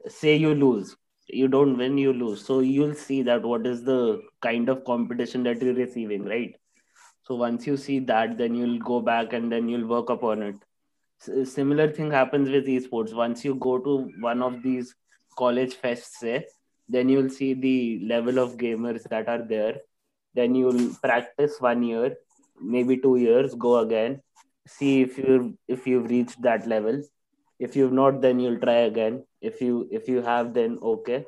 say 0.07 0.37
you 0.37 0.55
lose, 0.55 0.97
you 1.29 1.49
don't 1.49 1.79
win, 1.79 1.97
you 1.97 2.13
lose. 2.13 2.45
So 2.45 2.61
you'll 2.61 2.95
see 2.95 3.23
that 3.23 3.43
what 3.43 3.67
is 3.67 3.83
the 3.83 4.21
kind 4.43 4.69
of 4.69 4.85
competition 4.85 5.43
that 5.45 5.63
you're 5.63 5.75
receiving, 5.75 6.27
right? 6.27 6.55
So 7.23 7.37
once 7.37 7.67
you 7.67 7.79
see 7.79 8.01
that, 8.01 8.37
then 8.37 8.55
you'll 8.55 8.81
go 8.81 9.01
back 9.01 9.33
and 9.33 9.51
then 9.51 9.69
you'll 9.69 9.89
work 9.89 10.11
upon 10.11 10.43
it. 10.43 10.57
similar 11.47 11.91
thing 11.91 12.11
happens 12.11 12.51
with 12.51 12.67
esports. 12.67 13.15
Once 13.15 13.47
you 13.47 13.55
go 13.55 13.79
to 13.79 14.11
one 14.21 14.43
of 14.43 14.63
these 14.63 14.95
college 15.37 15.75
fest 15.75 16.19
say 16.19 16.47
then 16.89 17.09
you'll 17.09 17.31
see 17.31 17.55
the 17.55 18.05
level 18.05 18.39
of 18.39 18.57
gamers 18.57 19.05
that 19.05 19.29
are 19.29 19.43
there. 19.47 19.77
Then 20.35 20.57
you'll 20.57 20.95
practice 21.03 21.61
one 21.61 21.83
year 21.83 22.17
maybe 22.61 22.97
two 22.99 23.17
years 23.17 23.55
go 23.55 23.79
again 23.79 24.21
see 24.67 25.01
if 25.03 25.17
you 25.19 25.57
if 25.69 25.87
you've 25.87 26.11
reached 26.11 26.41
that 26.43 26.67
level. 26.67 27.03
If 27.59 27.77
you've 27.77 27.93
not 27.93 28.21
then 28.21 28.41
you'll 28.41 28.61
try 28.61 28.81
again. 28.93 29.25
If 29.41 29.61
you 29.61 29.89
if 29.91 30.09
you 30.09 30.23
have 30.23 30.55
then 30.55 30.79
okay. 30.83 31.27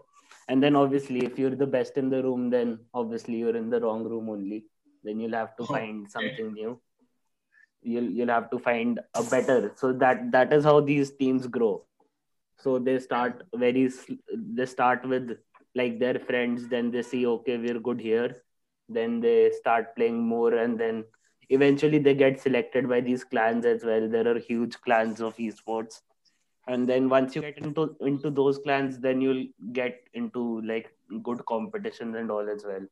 And 0.49 0.63
then 0.63 0.77
obviously 0.77 1.25
if 1.25 1.39
you're 1.39 1.57
the 1.63 1.67
best 1.67 1.97
in 1.97 2.11
the 2.11 2.23
room 2.23 2.51
then 2.51 2.79
obviously 2.95 3.37
you're 3.37 3.57
in 3.57 3.71
the 3.71 3.81
wrong 3.81 4.05
room 4.05 4.29
only. 4.29 4.65
Then 5.05 5.21
you'll 5.21 5.39
have 5.41 5.57
to 5.57 5.63
oh, 5.65 5.67
find 5.67 6.11
something 6.11 6.53
new. 6.53 6.81
You'll 7.83 8.11
you'll 8.11 8.29
have 8.29 8.51
to 8.51 8.59
find 8.59 9.01
a 9.15 9.23
better. 9.23 9.73
So 9.77 9.93
that 9.95 10.31
that 10.33 10.53
is 10.53 10.65
how 10.65 10.81
these 10.81 11.11
teams 11.11 11.47
grow 11.47 11.85
so 12.63 12.79
they 12.79 12.99
start 12.99 13.43
very 13.55 13.91
they 14.57 14.67
start 14.67 15.05
with 15.05 15.37
like 15.75 15.99
their 15.99 16.19
friends 16.19 16.69
then 16.69 16.91
they 16.91 17.03
see 17.03 17.27
okay 17.27 17.57
we're 17.59 17.81
good 17.81 18.01
here. 18.01 18.43
Then 18.89 19.21
they 19.21 19.51
start 19.59 19.97
playing 19.97 20.21
more 20.23 20.55
and 20.55 20.79
then 20.79 21.05
eventually 21.49 21.99
they 21.99 22.15
get 22.15 22.41
selected 22.41 22.89
by 22.89 23.01
these 23.01 23.25
clans 23.25 23.65
as 23.65 23.85
well. 23.85 24.09
There 24.09 24.29
are 24.29 24.39
huge 24.39 24.81
clans 24.81 25.21
of 25.21 25.37
esports. 25.37 26.01
And 26.69 26.89
then 26.89 27.09
once 27.09 27.35
you 27.35 27.43
get 27.43 27.59
into 27.59 27.97
into 28.01 28.31
those 28.31 28.59
clans 28.59 28.99
then 28.99 29.21
you'll 29.21 29.47
get 29.73 30.01
into 30.15 30.61
like 30.63 30.95
good 31.23 31.45
competitions 31.47 32.17
and 32.17 32.31
all 32.31 32.49
as 32.49 32.65
well. 32.65 32.87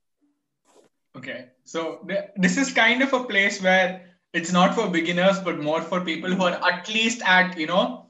Okay. 1.17 1.49
So 1.65 2.05
th- 2.09 2.31
this 2.37 2.57
is 2.57 2.73
kind 2.73 3.03
of 3.03 3.13
a 3.13 3.25
place 3.25 3.63
where 3.63 4.07
it's 4.33 4.53
not 4.53 4.75
for 4.75 4.89
beginners 4.89 5.39
but 5.41 5.61
more 5.61 5.83
for 5.83 6.01
people 6.01 6.31
who 6.31 6.43
are 6.45 6.73
at 6.73 6.89
least 6.89 7.23
at 7.23 7.59
you 7.59 7.67
know 7.67 8.10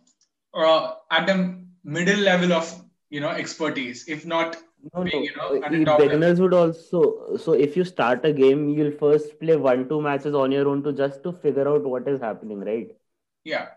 uh, 0.55 0.95
at 1.11 1.27
the 1.27 1.59
middle 1.85 2.21
level 2.21 2.53
of 2.53 2.83
you 3.09 3.21
know 3.21 3.31
expertise 3.31 4.07
if 4.09 4.25
not 4.25 4.57
no, 4.95 5.05
being, 5.05 5.25
you 5.25 5.37
know, 5.37 5.99
beginners 5.99 6.41
level. 6.41 6.45
would 6.45 6.55
also 6.55 7.37
so 7.37 7.53
if 7.53 7.77
you 7.77 7.85
start 7.85 8.25
a 8.25 8.33
game 8.33 8.69
you'll 8.69 8.93
first 8.93 9.39
play 9.41 9.57
one 9.57 9.89
two 9.89 10.01
matches 10.01 10.35
on 10.35 10.53
your 10.53 10.69
own 10.69 10.83
to 10.83 10.93
just 10.93 11.23
to 11.23 11.33
figure 11.33 11.69
out 11.69 11.83
what 11.83 12.09
is 12.09 12.21
happening 12.21 12.61
right? 12.61 12.97
Yeah. 13.45 13.69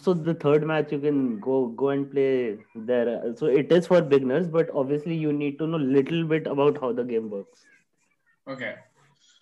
So 0.00 0.14
the 0.14 0.34
third 0.34 0.66
match 0.66 0.92
you 0.92 0.98
can 0.98 1.40
go 1.40 1.66
go 1.68 1.90
and 1.90 2.10
play 2.10 2.58
there. 2.74 3.34
So 3.36 3.46
it 3.46 3.70
is 3.72 3.86
for 3.86 4.00
beginners 4.00 4.48
but 4.48 4.70
obviously 4.74 5.16
you 5.16 5.32
need 5.32 5.58
to 5.58 5.66
know 5.66 5.78
little 5.78 6.24
bit 6.24 6.46
about 6.46 6.80
how 6.80 6.92
the 6.92 7.04
game 7.04 7.28
works. 7.28 7.64
Okay. 8.46 8.76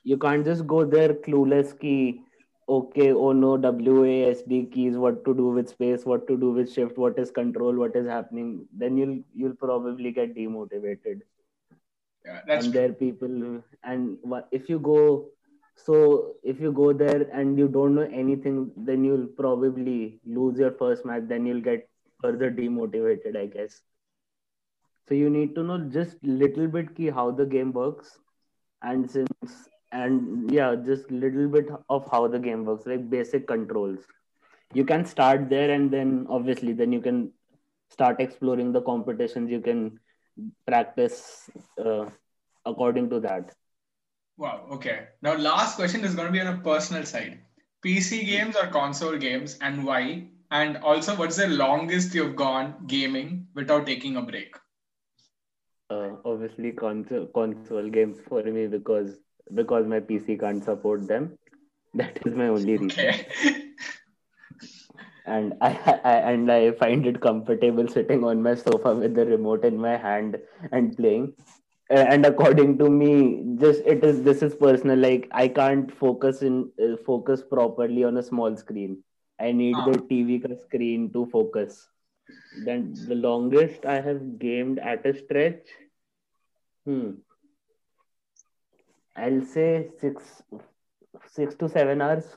You 0.05 0.17
can't 0.17 0.45
just 0.45 0.67
go 0.67 0.85
there 0.85 1.15
clueless 1.15 1.79
key 1.79 2.23
okay 2.69 3.13
oh 3.13 3.33
no 3.33 3.57
WASD 3.57 4.73
keys 4.73 4.97
what 4.97 5.25
to 5.25 5.35
do 5.35 5.49
with 5.49 5.69
space 5.69 6.05
what 6.05 6.27
to 6.27 6.37
do 6.37 6.51
with 6.51 6.73
shift 6.73 6.99
what 6.99 7.19
is 7.19 7.31
control 7.31 7.75
what 7.75 7.95
is 7.95 8.07
happening 8.07 8.67
then 8.73 8.97
you'll 8.97 9.21
you'll 9.35 9.55
probably 9.55 10.13
get 10.13 10.35
demotivated. 10.35 11.21
Yeah 12.25 12.41
that's 12.47 12.67
and 12.67 12.75
there 12.75 12.93
people 12.93 13.63
and 13.85 14.19
what 14.23 14.49
if 14.51 14.69
you 14.69 14.81
go 14.81 15.29
so 15.77 16.35
if 16.43 16.61
you 16.61 16.73
go 16.73 16.93
there 16.93 17.29
and 17.33 17.57
you 17.59 17.69
don't 17.69 17.95
know 17.95 18.09
anything 18.13 18.73
then 18.77 19.05
you'll 19.05 19.27
probably 19.27 20.19
lose 20.25 20.59
your 20.59 20.73
first 20.73 21.05
match 21.05 21.23
then 21.29 21.47
you'll 21.47 21.61
get 21.61 21.89
further 22.21 22.51
demotivated 22.51 23.37
i 23.37 23.47
guess. 23.47 23.83
So 25.09 25.15
you 25.15 25.31
need 25.31 25.55
to 25.55 25.63
know 25.63 25.79
just 25.79 26.17
little 26.25 26.67
bit 26.67 26.97
key 26.97 27.11
how 27.11 27.31
the 27.31 27.47
game 27.47 27.73
works. 27.73 28.19
And 28.83 29.09
since 29.09 29.69
and 29.93 30.51
yeah 30.51 30.75
just 30.75 31.11
little 31.11 31.49
bit 31.49 31.69
of 31.89 32.09
how 32.11 32.27
the 32.27 32.39
game 32.39 32.65
works 32.65 32.87
like 32.87 33.09
basic 33.09 33.47
controls. 33.47 34.01
You 34.75 34.85
can 34.85 35.05
start 35.05 35.49
there 35.49 35.71
and 35.71 35.91
then 35.91 36.27
obviously 36.29 36.73
then 36.73 36.93
you 36.93 37.01
can 37.01 37.33
start 37.91 38.21
exploring 38.21 38.73
the 38.73 38.83
competitions. 38.83 39.51
You 39.51 39.61
can 39.61 40.01
practice 40.67 41.49
uh, 41.83 42.07
according 42.65 43.11
to 43.11 43.21
that. 43.21 43.55
Wow 44.37 44.67
okay. 44.73 45.09
Now 45.23 45.37
last 45.37 45.77
question 45.77 46.05
is 46.05 46.15
going 46.15 46.27
to 46.27 46.33
be 46.33 46.41
on 46.41 46.59
a 46.59 46.59
personal 46.59 47.05
side. 47.05 47.41
Pc 47.85 48.27
games 48.27 48.57
or 48.57 48.67
console 48.67 49.17
games 49.17 49.57
and 49.61 49.85
why? 49.85 50.29
And 50.51 50.79
also 50.79 51.17
what's 51.17 51.37
the 51.37 51.49
longest 51.49 52.15
you've 52.15 52.37
gone 52.37 52.75
gaming 52.87 53.47
without 53.55 53.87
taking 53.87 54.17
a 54.17 54.23
break? 54.23 54.57
Uh, 55.89 56.17
obviously 56.25 56.73
console 56.73 57.27
console 57.27 57.89
games 57.89 58.19
for 58.29 58.43
me 58.43 58.67
because 58.67 59.21
because 59.55 59.87
my 59.87 60.01
PC 60.01 60.39
can't 60.39 60.65
support 60.65 61.07
them. 61.07 61.39
That 61.95 62.19
is 62.27 62.35
my 62.35 62.49
only 62.49 62.77
reason. 62.77 62.91
Okay. 62.91 63.27
and 65.27 65.55
I, 65.63 66.01
I 66.05 66.15
and 66.33 66.53
I 66.53 66.73
find 66.73 67.07
it 67.07 67.21
comfortable 67.21 67.89
sitting 67.89 68.23
on 68.25 68.43
my 68.43 68.55
sofa 68.55 68.95
with 68.95 69.15
the 69.15 69.25
remote 69.25 69.65
in 69.65 69.79
my 69.79 69.97
hand 69.97 70.39
and 70.73 70.97
playing. 70.97 71.33
And 71.89 72.27
according 72.27 72.79
to 72.79 72.91
me, 72.91 73.45
just 73.59 73.83
it 73.87 74.05
is 74.05 74.23
this 74.23 74.43
is 74.43 74.55
personal. 74.55 74.99
Like 74.99 75.29
I 75.31 75.49
can't 75.49 75.91
focus 75.91 76.43
in 76.43 76.71
uh, 76.83 76.97
focus 77.07 77.43
properly 77.43 78.05
on 78.05 78.17
a 78.19 78.23
small 78.23 78.57
screen. 78.57 79.03
I 79.41 79.53
need 79.53 79.77
the 79.77 79.99
ah. 79.99 80.07
TV 80.11 80.61
screen 80.63 81.13
to 81.13 81.27
focus. 81.27 81.89
Then 82.65 82.93
the 83.09 83.15
longest 83.15 83.87
I 83.87 84.01
have 84.01 84.39
gamed 84.39 84.81
at 84.81 85.07
a 85.07 85.15
stretch. 85.15 85.69
Hmm 86.85 87.13
I'll 89.17 89.45
say 89.45 89.91
six, 89.99 90.43
six 91.27 91.55
to 91.57 91.69
seven 91.69 92.01
hours. 92.03 92.37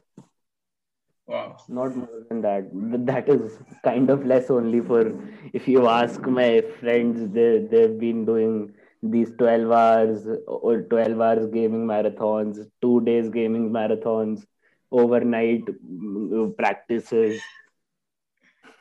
Wow. 1.27 1.57
Not 1.67 1.95
more 1.95 2.23
than 2.27 2.41
that. 2.41 2.69
But 2.73 3.05
that 3.05 3.29
is 3.29 3.59
kind 3.83 4.09
of 4.09 4.25
less 4.25 4.49
only 4.49 4.81
for 4.81 5.13
if 5.53 5.67
you 5.67 5.87
ask 5.87 6.21
my 6.21 6.61
friends, 6.79 7.31
they 7.33 7.59
they've 7.71 7.99
been 7.99 8.25
doing 8.25 8.73
these 9.03 9.31
12 9.37 9.71
hours 9.71 10.27
or 10.47 10.81
12 10.81 11.21
hours 11.21 11.47
gaming 11.47 11.85
marathons, 11.85 12.59
two 12.81 13.01
days 13.01 13.29
gaming 13.29 13.69
marathons, 13.71 14.45
overnight 14.91 15.65
mm, 15.65 16.57
practices. 16.57 17.41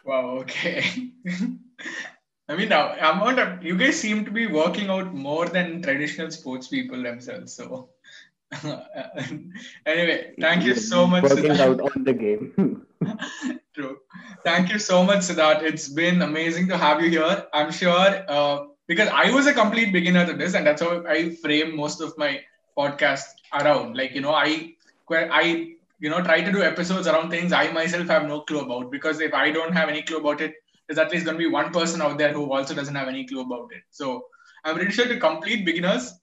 Wow, 0.04 0.38
okay. 0.40 1.12
I 2.48 2.56
mean, 2.56 2.70
now 2.70 2.94
amount 3.12 3.38
of 3.38 3.62
you 3.62 3.76
guys 3.76 4.00
seem 4.00 4.24
to 4.24 4.30
be 4.30 4.46
working 4.46 4.88
out 4.88 5.12
more 5.12 5.46
than 5.46 5.82
traditional 5.82 6.30
sports 6.30 6.68
people 6.68 7.02
themselves. 7.02 7.52
So, 7.52 7.90
anyway, 9.86 10.32
thank 10.40 10.64
you 10.64 10.74
so 10.74 11.06
much. 11.06 11.24
Working 11.24 11.44
Siddharth. 11.44 11.60
out 11.60 11.96
on 11.96 12.04
the 12.04 12.14
game. 12.14 12.86
True. 13.74 13.98
Thank 14.44 14.72
you 14.72 14.78
so 14.78 15.04
much, 15.04 15.18
Siddharth. 15.18 15.62
It's 15.62 15.88
been 15.88 16.22
amazing 16.22 16.68
to 16.68 16.78
have 16.78 17.02
you 17.02 17.10
here. 17.10 17.46
I'm 17.52 17.70
sure 17.70 18.24
uh, 18.28 18.64
because 18.86 19.10
I 19.12 19.30
was 19.30 19.46
a 19.46 19.52
complete 19.52 19.92
beginner 19.92 20.24
to 20.24 20.32
this, 20.32 20.54
and 20.54 20.66
that's 20.66 20.80
how 20.80 21.04
I 21.06 21.34
frame 21.36 21.76
most 21.76 22.00
of 22.00 22.16
my 22.16 22.40
podcast 22.78 23.26
around. 23.52 23.94
Like 23.94 24.14
you 24.14 24.22
know, 24.22 24.32
I 24.32 24.72
I 25.10 25.74
you 26.00 26.08
know 26.08 26.22
try 26.22 26.40
to 26.40 26.50
do 26.50 26.62
episodes 26.62 27.06
around 27.06 27.28
things 27.28 27.52
I 27.52 27.70
myself 27.72 28.08
have 28.08 28.26
no 28.26 28.40
clue 28.40 28.60
about 28.60 28.90
because 28.90 29.20
if 29.20 29.34
I 29.34 29.50
don't 29.50 29.74
have 29.74 29.90
any 29.90 30.00
clue 30.00 30.18
about 30.18 30.40
it 30.40 30.54
there's 30.88 30.98
at 30.98 31.12
least 31.12 31.24
going 31.24 31.36
to 31.36 31.44
be 31.44 31.50
one 31.50 31.70
person 31.72 32.00
out 32.00 32.18
there 32.18 32.32
who 32.32 32.50
also 32.52 32.74
doesn't 32.74 32.94
have 32.94 33.08
any 33.08 33.26
clue 33.26 33.42
about 33.42 33.70
it. 33.72 33.82
So 33.90 34.24
I'm 34.64 34.74
pretty 34.76 34.92
sure 34.92 35.06
to 35.06 35.18
complete 35.18 35.64
beginners, 35.64 36.14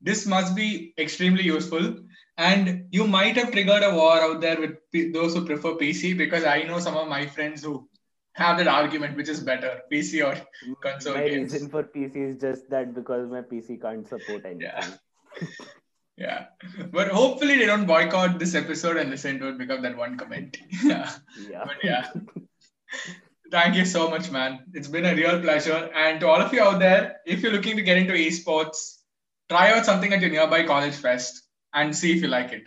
this 0.00 0.26
must 0.26 0.54
be 0.54 0.94
extremely 0.98 1.42
useful. 1.42 1.96
And 2.36 2.86
you 2.90 3.06
might 3.06 3.36
have 3.36 3.52
triggered 3.52 3.82
a 3.82 3.94
war 3.94 4.20
out 4.20 4.40
there 4.40 4.60
with 4.60 4.76
p- 4.92 5.10
those 5.10 5.34
who 5.34 5.44
prefer 5.44 5.72
PC 5.72 6.16
because 6.16 6.44
I 6.44 6.62
know 6.62 6.78
some 6.78 6.96
of 6.96 7.08
my 7.08 7.26
friends 7.26 7.62
who 7.64 7.88
have 8.34 8.58
that 8.58 8.68
argument 8.68 9.16
which 9.16 9.28
is 9.28 9.40
better, 9.40 9.80
PC 9.92 10.24
or 10.24 10.40
console 10.82 11.14
my 11.14 11.28
games. 11.28 11.52
reason 11.52 11.68
for 11.68 11.82
PC 11.82 12.16
is 12.16 12.40
just 12.40 12.70
that 12.70 12.94
because 12.94 13.28
my 13.30 13.42
PC 13.42 13.80
can't 13.80 14.08
support 14.08 14.44
anything. 14.46 14.60
Yeah. 14.60 14.86
yeah. 16.16 16.46
But 16.90 17.08
hopefully 17.08 17.58
they 17.58 17.66
don't 17.66 17.86
boycott 17.86 18.38
this 18.38 18.54
episode 18.54 18.96
and 18.96 19.10
listen 19.10 19.38
to 19.40 19.48
it 19.48 19.58
because 19.58 19.82
that 19.82 19.96
one 19.96 20.16
comment. 20.16 20.56
yeah. 20.82 21.12
Yeah. 21.50 21.64
But 21.64 21.76
yeah. 21.82 22.10
Thank 23.50 23.74
you 23.74 23.84
so 23.84 24.08
much, 24.08 24.30
man. 24.30 24.60
It's 24.74 24.86
been 24.88 25.04
a 25.04 25.14
real 25.14 25.40
pleasure. 25.40 25.90
And 25.94 26.20
to 26.20 26.28
all 26.28 26.40
of 26.40 26.52
you 26.52 26.62
out 26.62 26.78
there, 26.78 27.16
if 27.26 27.42
you're 27.42 27.52
looking 27.52 27.76
to 27.76 27.82
get 27.82 27.98
into 27.98 28.12
esports, 28.12 28.98
try 29.48 29.72
out 29.72 29.84
something 29.84 30.12
at 30.12 30.20
your 30.20 30.30
nearby 30.30 30.64
college 30.64 30.94
fest 30.94 31.42
and 31.74 31.94
see 31.94 32.12
if 32.12 32.22
you 32.22 32.28
like 32.28 32.52
it. 32.52 32.62